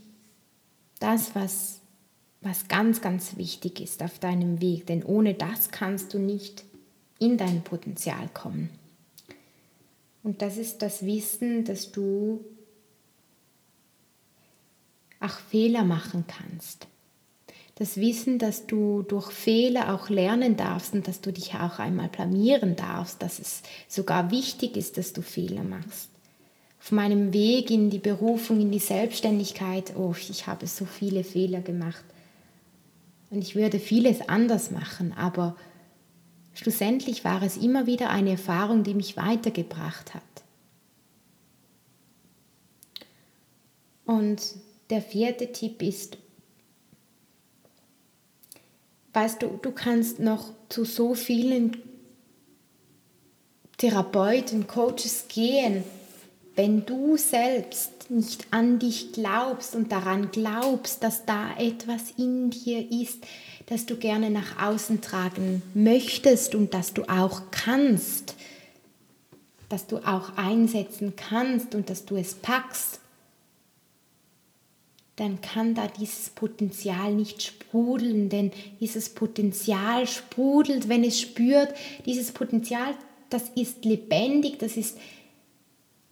das, 1.00 1.34
was, 1.34 1.80
was 2.42 2.68
ganz, 2.68 3.02
ganz 3.02 3.36
wichtig 3.36 3.82
ist 3.82 4.04
auf 4.04 4.20
deinem 4.20 4.62
Weg, 4.62 4.86
denn 4.86 5.04
ohne 5.04 5.34
das 5.34 5.72
kannst 5.72 6.14
du 6.14 6.20
nicht 6.20 6.66
in 7.18 7.40
dein 7.40 7.64
Potenzial 7.64 8.30
kommen. 8.36 8.70
Und 10.22 10.44
das 10.44 10.58
ist 10.58 10.84
das 10.84 11.04
Wissen, 11.04 11.66
dass 11.66 11.92
du 11.92 12.46
auch 15.20 15.40
Fehler 15.50 15.86
machen 15.86 16.26
kannst. 16.28 16.86
Das 17.74 17.98
Wissen, 17.98 18.38
dass 18.38 18.68
du 18.68 19.02
durch 19.02 19.32
Fehler 19.32 19.96
auch 19.96 20.10
lernen 20.10 20.58
darfst 20.58 20.94
und 20.94 21.08
dass 21.08 21.22
du 21.22 21.34
dich 21.34 21.56
auch 21.56 21.80
einmal 21.80 22.10
blamieren 22.10 22.76
darfst, 22.76 23.24
dass 23.24 23.40
es 23.40 23.64
sogar 23.88 24.30
wichtig 24.30 24.78
ist, 24.78 25.00
dass 25.00 25.12
du 25.12 25.24
Fehler 25.24 25.64
machst. 25.64 26.10
Auf 26.80 26.92
meinem 26.92 27.34
Weg 27.34 27.70
in 27.72 27.90
die 27.90 28.00
Berufung, 28.00 28.62
in 28.62 28.72
die 28.72 28.80
Selbstständigkeit, 28.80 29.96
oh, 29.98 30.16
ich 30.18 30.48
habe 30.48 30.66
so 30.68 30.86
viele 30.86 31.24
Fehler 31.24 31.62
gemacht. 31.62 32.04
Und 33.30 33.42
ich 33.42 33.56
würde 33.56 33.80
vieles 33.80 34.28
anders 34.28 34.72
machen, 34.72 35.14
aber 35.14 35.56
schlussendlich 36.54 37.24
war 37.24 37.44
es 37.44 37.58
immer 37.58 37.86
wieder 37.86 38.10
eine 38.10 38.32
Erfahrung, 38.32 38.84
die 38.84 38.94
mich 38.94 39.18
weitergebracht 39.18 40.14
hat. 40.16 40.24
Und 44.06 44.42
der 44.90 45.04
vierte 45.04 45.52
Tipp 45.52 45.84
ist, 45.84 46.18
weißt 49.14 49.44
du, 49.44 49.60
du 49.62 49.72
kannst 49.72 50.20
noch 50.20 50.52
zu 50.70 50.84
so 50.84 51.14
vielen 51.14 51.78
Therapeuten, 53.78 54.66
Coaches 54.66 55.26
gehen, 55.28 55.84
wenn 56.60 56.86
du 56.86 57.16
selbst 57.16 58.12
nicht 58.12 58.48
an 58.52 58.80
dich 58.80 59.14
glaubst 59.14 59.76
und 59.76 59.94
daran 59.94 60.30
glaubst, 60.30 61.02
dass 61.04 61.26
da 61.26 61.56
etwas 61.58 62.12
in 62.18 62.50
dir 62.50 62.92
ist, 62.92 63.24
das 63.68 63.86
du 63.86 63.96
gerne 63.96 64.30
nach 64.30 64.62
außen 64.62 65.00
tragen 65.00 65.62
möchtest 65.74 66.56
und 66.56 66.74
dass 66.74 66.94
du 66.94 67.04
auch 67.04 67.44
kannst, 67.52 68.36
dass 69.70 69.88
du 69.88 70.00
auch 70.00 70.36
einsetzen 70.36 71.14
kannst 71.16 71.76
und 71.76 71.90
dass 71.90 72.04
du 72.04 72.18
es 72.18 72.34
packst, 72.34 73.00
dann 75.16 75.40
kann 75.40 75.76
da 75.76 75.88
dieses 75.88 76.30
Potenzial 76.32 77.14
nicht 77.14 77.42
sprudeln, 77.42 78.28
denn 78.28 78.52
dieses 78.82 79.08
Potenzial 79.08 80.08
sprudelt, 80.08 80.90
wenn 80.90 81.06
es 81.06 81.22
spürt, 81.22 81.74
dieses 82.06 82.34
Potenzial, 82.34 82.96
das 83.30 83.44
ist 83.56 83.86
lebendig, 83.86 84.60
das 84.60 84.76
ist 84.76 84.98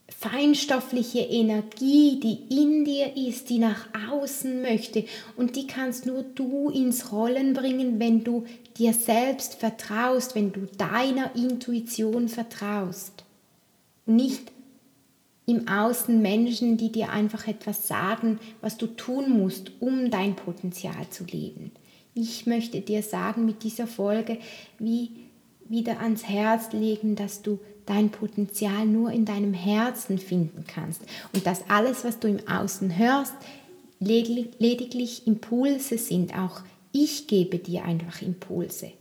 feinstoffliche 0.10 1.20
Energie, 1.20 2.20
die 2.20 2.62
in 2.62 2.86
dir 2.86 3.16
ist, 3.18 3.50
die 3.50 3.60
nach 3.60 3.88
außen 4.10 4.62
möchte 4.62 5.06
und 5.36 5.56
die 5.56 5.68
kannst 5.68 6.06
nur 6.06 6.24
du 6.24 6.70
ins 6.70 7.12
Rollen 7.12 7.54
bringen, 7.54 8.00
wenn 8.00 8.24
du 8.24 8.46
dir 8.78 8.94
selbst 8.94 9.56
vertraust, 9.56 10.34
wenn 10.36 10.52
du 10.54 10.62
deiner 10.78 11.36
Intuition 11.36 12.30
vertraust 12.30 13.26
und 14.06 14.16
nicht 14.16 14.52
im 15.46 15.68
Außen 15.68 16.22
Menschen, 16.22 16.78
die 16.78 16.92
dir 16.92 17.10
einfach 17.10 17.48
etwas 17.48 17.88
sagen, 17.88 18.40
was 18.60 18.78
du 18.78 18.88
tun 18.88 19.30
musst, 19.30 19.72
um 19.80 20.12
dein 20.12 20.36
Potenzial 20.36 21.10
zu 21.10 21.24
leben. 21.24 21.72
Ich 22.14 22.46
möchte 22.46 22.82
dir 22.82 23.02
sagen 23.02 23.46
mit 23.46 23.64
dieser 23.64 23.88
Folge, 23.88 24.40
wie 24.78 25.12
wieder 25.70 26.00
ans 26.00 26.28
Herz 26.28 26.74
legen, 26.74 27.16
dass 27.16 27.42
du 27.42 27.60
dein 27.88 28.12
Potenzial 28.12 28.86
nur 28.86 29.12
in 29.12 29.26
deinem 29.26 29.54
Herzen 29.54 30.20
finden 30.20 30.66
kannst 30.68 31.02
und 31.34 31.48
dass 31.48 31.70
alles, 31.70 32.04
was 32.04 32.20
du 32.20 32.28
im 32.28 32.48
Außen 32.48 32.98
hörst, 32.98 33.34
lediglich 34.00 35.26
Impulse 35.26 35.98
sind. 35.98 36.38
Auch 36.38 36.62
ich 36.92 37.28
gebe 37.28 37.58
dir 37.58 37.84
einfach 37.86 38.22
Impulse. 38.22 38.92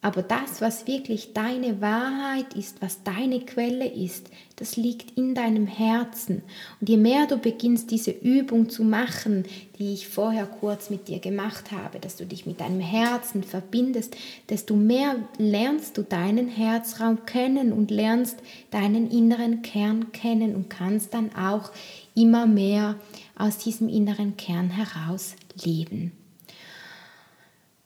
Aber 0.00 0.22
das, 0.22 0.60
was 0.60 0.86
wirklich 0.86 1.32
deine 1.32 1.80
Wahrheit 1.80 2.54
ist, 2.54 2.80
was 2.80 3.02
deine 3.02 3.40
Quelle 3.40 3.84
ist, 3.84 4.30
das 4.54 4.76
liegt 4.76 5.18
in 5.18 5.34
deinem 5.34 5.66
Herzen. 5.66 6.42
Und 6.80 6.88
je 6.88 6.96
mehr 6.96 7.26
du 7.26 7.36
beginnst, 7.36 7.90
diese 7.90 8.12
Übung 8.12 8.68
zu 8.70 8.84
machen, 8.84 9.44
die 9.76 9.94
ich 9.94 10.06
vorher 10.06 10.46
kurz 10.46 10.88
mit 10.88 11.08
dir 11.08 11.18
gemacht 11.18 11.72
habe, 11.72 11.98
dass 11.98 12.14
du 12.14 12.26
dich 12.26 12.46
mit 12.46 12.60
deinem 12.60 12.78
Herzen 12.78 13.42
verbindest, 13.42 14.16
desto 14.48 14.76
mehr 14.76 15.16
lernst 15.36 15.98
du 15.98 16.02
deinen 16.02 16.46
Herzraum 16.46 17.26
kennen 17.26 17.72
und 17.72 17.90
lernst 17.90 18.38
deinen 18.70 19.10
inneren 19.10 19.62
Kern 19.62 20.12
kennen 20.12 20.54
und 20.54 20.70
kannst 20.70 21.12
dann 21.12 21.34
auch 21.34 21.72
immer 22.14 22.46
mehr 22.46 22.94
aus 23.36 23.58
diesem 23.58 23.88
inneren 23.88 24.36
Kern 24.36 24.70
heraus 24.70 25.34
leben. 25.64 26.12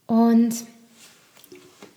Und 0.06 0.66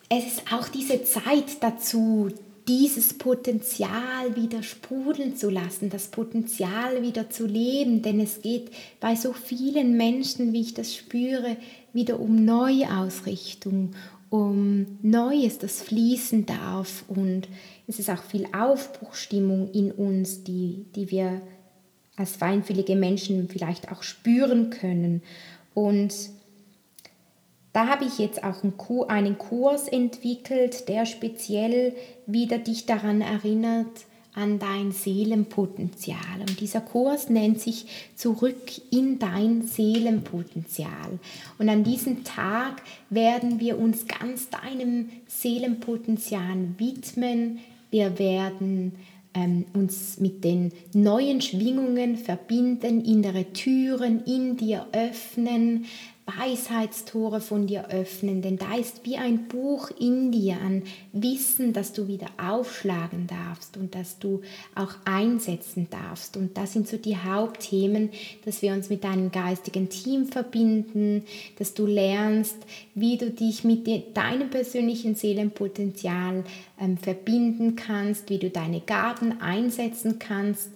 es 0.09 0.25
ist 0.25 0.53
auch 0.53 0.67
diese 0.67 1.03
Zeit 1.03 1.61
dazu, 1.61 2.29
dieses 2.67 3.13
Potenzial 3.13 4.35
wieder 4.35 4.63
sprudeln 4.63 5.35
zu 5.35 5.49
lassen, 5.49 5.89
das 5.89 6.07
Potenzial 6.07 7.01
wieder 7.01 7.29
zu 7.29 7.45
leben, 7.45 8.01
denn 8.01 8.19
es 8.19 8.41
geht 8.41 8.71
bei 8.99 9.15
so 9.15 9.33
vielen 9.33 9.97
Menschen, 9.97 10.51
wie 10.51 10.61
ich 10.61 10.73
das 10.73 10.95
spüre, 10.95 11.57
wieder 11.93 12.19
um 12.19 12.43
Neuausrichtung, 12.43 13.91
um 14.29 14.97
Neues, 15.03 15.59
das 15.59 15.81
fließen 15.81 16.45
darf. 16.47 17.05
Und 17.07 17.47
es 17.87 17.99
ist 17.99 18.09
auch 18.09 18.23
viel 18.23 18.47
Aufbruchstimmung 18.51 19.71
in 19.71 19.91
uns, 19.91 20.43
die, 20.43 20.85
die 20.95 21.11
wir 21.11 21.41
als 22.15 22.35
feinfühlige 22.35 22.95
Menschen 22.95 23.47
vielleicht 23.47 23.91
auch 23.91 24.01
spüren 24.01 24.71
können. 24.71 25.21
Und 25.75 26.13
da 27.75 27.87
habe 27.87 28.05
ich 28.05 28.19
jetzt 28.19 28.41
auch 28.41 28.63
einen 29.09 29.37
Kurs 29.37 29.89
entwickelt, 29.89 30.87
der 30.87 31.05
speziell 31.05 31.93
wieder 32.25 32.57
dich 32.57 32.85
daran 32.85 33.19
erinnert, 33.19 34.05
an 34.33 34.59
dein 34.59 34.93
Seelenpotenzial. 34.93 36.39
Und 36.39 36.61
dieser 36.61 36.79
Kurs 36.79 37.29
nennt 37.29 37.59
sich 37.59 37.85
Zurück 38.15 38.71
in 38.91 39.19
dein 39.19 39.63
Seelenpotenzial. 39.63 41.19
Und 41.57 41.67
an 41.67 41.83
diesem 41.83 42.23
Tag 42.23 42.81
werden 43.09 43.59
wir 43.59 43.77
uns 43.77 44.07
ganz 44.07 44.49
deinem 44.49 45.09
Seelenpotenzial 45.27 46.69
widmen. 46.77 47.59
Wir 47.91 48.17
werden 48.17 48.93
ähm, 49.33 49.65
uns 49.73 50.17
mit 50.21 50.45
den 50.45 50.71
neuen 50.93 51.41
Schwingungen 51.41 52.15
verbinden, 52.15 53.03
innere 53.03 53.51
Türen 53.51 54.23
in 54.23 54.55
dir 54.55 54.87
öffnen, 54.93 55.85
Weisheitstore 56.25 57.39
von 57.39 57.67
dir 57.67 57.89
öffnen, 57.89 58.41
denn 58.41 58.57
da 58.57 58.75
ist 58.75 59.05
wie 59.05 59.17
ein 59.17 59.47
Buch 59.47 59.91
in 59.99 60.31
dir 60.31 60.57
an 60.59 60.81
Wissen, 61.13 61.71
das 61.71 61.93
du 61.93 62.07
wieder 62.07 62.27
aufschlagen 62.37 63.27
darfst 63.27 63.77
und 63.77 63.93
das 63.93 64.17
du 64.17 64.41
auch 64.73 64.95
einsetzen 65.05 65.87
darfst. 65.91 66.35
Und 66.35 66.57
das 66.57 66.73
sind 66.73 66.87
so 66.87 66.97
die 66.97 67.17
Hauptthemen, 67.17 68.09
dass 68.43 68.63
wir 68.63 68.73
uns 68.73 68.89
mit 68.89 69.03
deinem 69.03 69.31
geistigen 69.31 69.89
Team 69.89 70.25
verbinden, 70.25 71.23
dass 71.59 71.75
du 71.75 71.85
lernst, 71.85 72.57
wie 72.95 73.17
du 73.17 73.29
dich 73.29 73.63
mit 73.63 73.85
deinem 74.17 74.49
persönlichen 74.49 75.13
Seelenpotenzial 75.13 76.43
ähm, 76.81 76.97
verbinden 76.97 77.75
kannst, 77.75 78.31
wie 78.31 78.39
du 78.39 78.49
deine 78.49 78.81
Gaben 78.81 79.41
einsetzen 79.41 80.17
kannst 80.17 80.71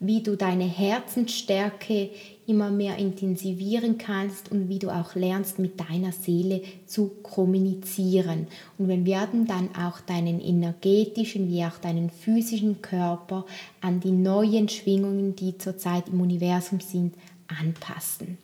wie 0.00 0.22
du 0.22 0.34
deine 0.34 0.64
Herzensstärke 0.64 2.08
immer 2.50 2.70
mehr 2.70 2.96
intensivieren 2.96 3.96
kannst 3.96 4.50
und 4.50 4.68
wie 4.68 4.78
du 4.78 4.90
auch 4.90 5.14
lernst, 5.14 5.58
mit 5.58 5.80
deiner 5.80 6.12
Seele 6.12 6.62
zu 6.86 7.12
kommunizieren. 7.22 8.48
Und 8.76 8.88
wir 8.88 9.06
werden 9.06 9.46
dann 9.46 9.70
auch 9.76 10.00
deinen 10.00 10.40
energetischen 10.40 11.48
wie 11.48 11.64
auch 11.64 11.78
deinen 11.78 12.10
physischen 12.10 12.82
Körper 12.82 13.46
an 13.80 14.00
die 14.00 14.10
neuen 14.10 14.68
Schwingungen, 14.68 15.36
die 15.36 15.56
zurzeit 15.56 16.08
im 16.08 16.20
Universum 16.20 16.80
sind, 16.80 17.14
anpassen. 17.46 18.38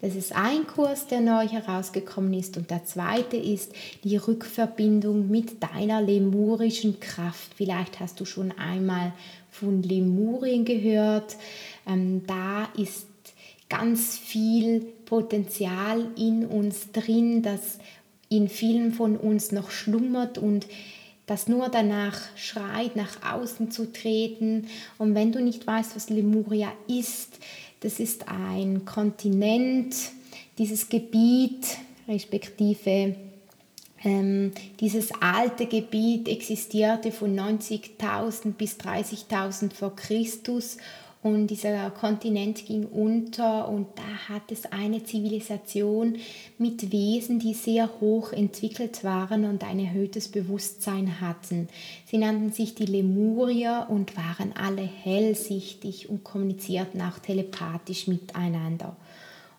Das 0.00 0.14
ist 0.14 0.32
ein 0.32 0.66
Kurs, 0.66 1.08
der 1.08 1.20
neu 1.20 1.48
herausgekommen 1.48 2.32
ist. 2.34 2.56
Und 2.56 2.70
der 2.70 2.84
zweite 2.84 3.36
ist 3.36 3.72
die 4.04 4.16
Rückverbindung 4.16 5.28
mit 5.28 5.60
deiner 5.62 6.00
lemurischen 6.00 7.00
Kraft. 7.00 7.52
Vielleicht 7.56 7.98
hast 7.98 8.20
du 8.20 8.24
schon 8.24 8.52
einmal 8.52 9.12
von 9.50 9.82
Lemurien 9.82 10.64
gehört. 10.64 11.36
Ähm, 11.86 12.22
da 12.26 12.68
ist 12.76 13.06
ganz 13.68 14.16
viel 14.16 14.80
Potenzial 15.04 16.06
in 16.16 16.46
uns 16.46 16.92
drin, 16.92 17.42
das 17.42 17.78
in 18.28 18.48
vielen 18.48 18.92
von 18.92 19.16
uns 19.16 19.52
noch 19.52 19.70
schlummert 19.70 20.38
und 20.38 20.66
das 21.26 21.46
nur 21.46 21.68
danach 21.68 22.18
schreit, 22.36 22.96
nach 22.96 23.34
außen 23.34 23.70
zu 23.70 23.92
treten. 23.92 24.68
Und 24.96 25.14
wenn 25.14 25.32
du 25.32 25.42
nicht 25.42 25.66
weißt, 25.66 25.94
was 25.94 26.08
Lemuria 26.08 26.72
ist, 26.86 27.38
das 27.80 28.00
ist 28.00 28.28
ein 28.28 28.84
Kontinent, 28.84 29.94
dieses 30.56 30.88
Gebiet, 30.88 31.66
respektive 32.08 33.14
ähm, 34.04 34.52
dieses 34.80 35.10
alte 35.20 35.66
Gebiet 35.66 36.28
existierte 36.28 37.12
von 37.12 37.36
90.000 37.38 38.52
bis 38.52 38.76
30.000 38.76 39.72
vor 39.72 39.94
Christus 39.96 40.78
und 41.20 41.48
dieser 41.48 41.90
Kontinent 41.90 42.64
ging 42.64 42.86
unter 42.86 43.68
und 43.68 43.88
da 43.96 44.28
hat 44.28 44.52
es 44.52 44.66
eine 44.66 45.02
Zivilisation 45.02 46.16
mit 46.58 46.92
Wesen, 46.92 47.40
die 47.40 47.54
sehr 47.54 47.90
hoch 48.00 48.32
entwickelt 48.32 49.02
waren 49.02 49.44
und 49.44 49.64
ein 49.64 49.80
erhöhtes 49.80 50.28
Bewusstsein 50.28 51.20
hatten. 51.20 51.68
Sie 52.06 52.18
nannten 52.18 52.52
sich 52.52 52.76
die 52.76 52.86
Lemurier 52.86 53.86
und 53.88 54.16
waren 54.16 54.52
alle 54.56 54.82
hellsichtig 54.82 56.08
und 56.08 56.22
kommunizierten 56.22 57.02
auch 57.02 57.18
telepathisch 57.18 58.06
miteinander. 58.06 58.96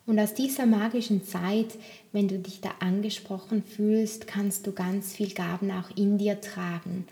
Und 0.06 0.18
aus 0.18 0.34
dieser 0.34 0.66
magischen 0.66 1.26
Zeit, 1.26 1.78
wenn 2.14 2.30
du 2.30 2.40
dich 2.40 2.62
da 2.62 2.72
angesprochen 2.80 3.64
fühlst, 3.64 4.28
kannst 4.28 4.66
du 4.66 4.72
ganz 4.72 5.14
viel 5.14 5.34
Gaben 5.34 5.70
auch 5.72 5.96
in 5.96 6.18
dir 6.18 6.40
tragen. 6.40 7.06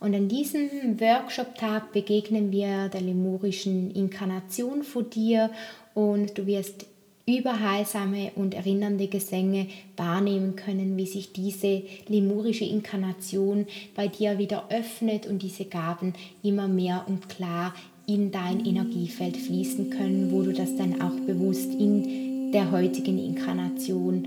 Und 0.00 0.14
an 0.14 0.28
diesem 0.28 1.00
Workshop-Tag 1.00 1.92
begegnen 1.92 2.52
wir 2.52 2.88
der 2.88 3.00
lemurischen 3.00 3.90
Inkarnation 3.90 4.84
vor 4.84 5.02
dir 5.02 5.50
und 5.94 6.38
du 6.38 6.46
wirst 6.46 6.86
überheilsame 7.26 8.32
und 8.36 8.54
erinnernde 8.54 9.06
Gesänge 9.08 9.66
wahrnehmen 9.96 10.56
können, 10.56 10.96
wie 10.96 11.06
sich 11.06 11.32
diese 11.32 11.82
lemurische 12.06 12.64
Inkarnation 12.64 13.66
bei 13.94 14.08
dir 14.08 14.38
wieder 14.38 14.68
öffnet 14.70 15.26
und 15.26 15.42
diese 15.42 15.66
Gaben 15.66 16.14
immer 16.42 16.68
mehr 16.68 17.04
und 17.06 17.28
klar 17.28 17.74
in 18.06 18.30
dein 18.30 18.64
Energiefeld 18.64 19.36
fließen 19.36 19.90
können, 19.90 20.32
wo 20.32 20.42
du 20.42 20.54
das 20.54 20.74
dann 20.76 21.02
auch 21.02 21.14
bewusst 21.26 21.70
in 21.74 22.50
der 22.52 22.70
heutigen 22.70 23.18
Inkarnation 23.18 24.26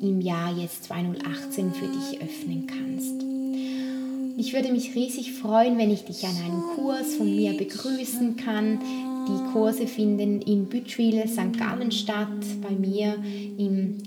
im 0.00 0.20
Jahr 0.20 0.52
jetzt 0.58 0.84
2018 0.84 1.72
für 1.72 1.86
dich 1.86 2.20
öffnen 2.20 2.66
kannst. 2.66 3.39
Ich 4.40 4.54
würde 4.54 4.72
mich 4.72 4.94
riesig 4.94 5.32
freuen, 5.34 5.76
wenn 5.76 5.90
ich 5.90 6.04
dich 6.04 6.24
an 6.24 6.34
einem 6.42 6.62
Kurs 6.74 7.16
von 7.16 7.36
mir 7.36 7.52
begrüßen 7.52 8.36
kann. 8.36 8.78
Die 9.28 9.52
Kurse 9.52 9.86
finden 9.86 10.40
in 10.40 10.64
Bütschwil, 10.64 11.28
St. 11.28 11.58
Gallen 11.58 11.92
statt, 11.92 12.28
bei 12.62 12.70
mir 12.70 13.16
im 13.58 13.98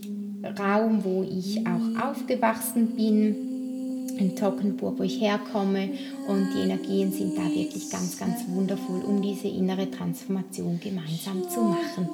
Raum, 0.59 1.03
wo 1.03 1.23
ich 1.23 1.61
auch 1.67 2.09
aufgewachsen 2.09 2.95
bin, 2.95 4.17
in 4.17 4.35
Tockenburg, 4.35 4.97
wo 4.97 5.03
ich 5.03 5.21
herkomme. 5.21 5.89
Und 6.27 6.47
die 6.55 6.61
Energien 6.61 7.11
sind 7.11 7.37
da 7.37 7.43
wirklich 7.43 7.91
ganz, 7.91 8.17
ganz 8.17 8.47
wundervoll, 8.47 9.01
um 9.01 9.21
diese 9.21 9.47
innere 9.47 9.91
Transformation 9.91 10.79
gemeinsam 10.81 11.47
zu 11.47 11.61
machen. 11.61 12.09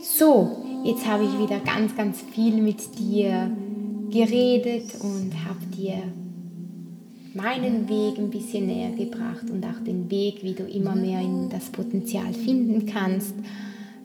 So, 0.00 0.70
Jetzt 0.82 1.06
habe 1.06 1.24
ich 1.24 1.38
wieder 1.38 1.60
ganz, 1.60 1.94
ganz 1.94 2.22
viel 2.32 2.54
mit 2.54 2.98
dir 2.98 3.50
geredet 4.10 4.94
und 5.02 5.30
habe 5.44 5.60
dir 5.76 6.02
meinen 7.34 7.88
Weg 7.88 8.18
ein 8.18 8.30
bisschen 8.30 8.66
näher 8.66 8.92
gebracht 8.92 9.50
und 9.50 9.64
auch 9.64 9.84
den 9.84 10.10
Weg, 10.10 10.42
wie 10.42 10.54
du 10.54 10.64
immer 10.64 10.94
mehr 10.94 11.20
in 11.20 11.48
das 11.48 11.70
Potenzial 11.70 12.32
finden 12.32 12.86
kannst. 12.86 13.34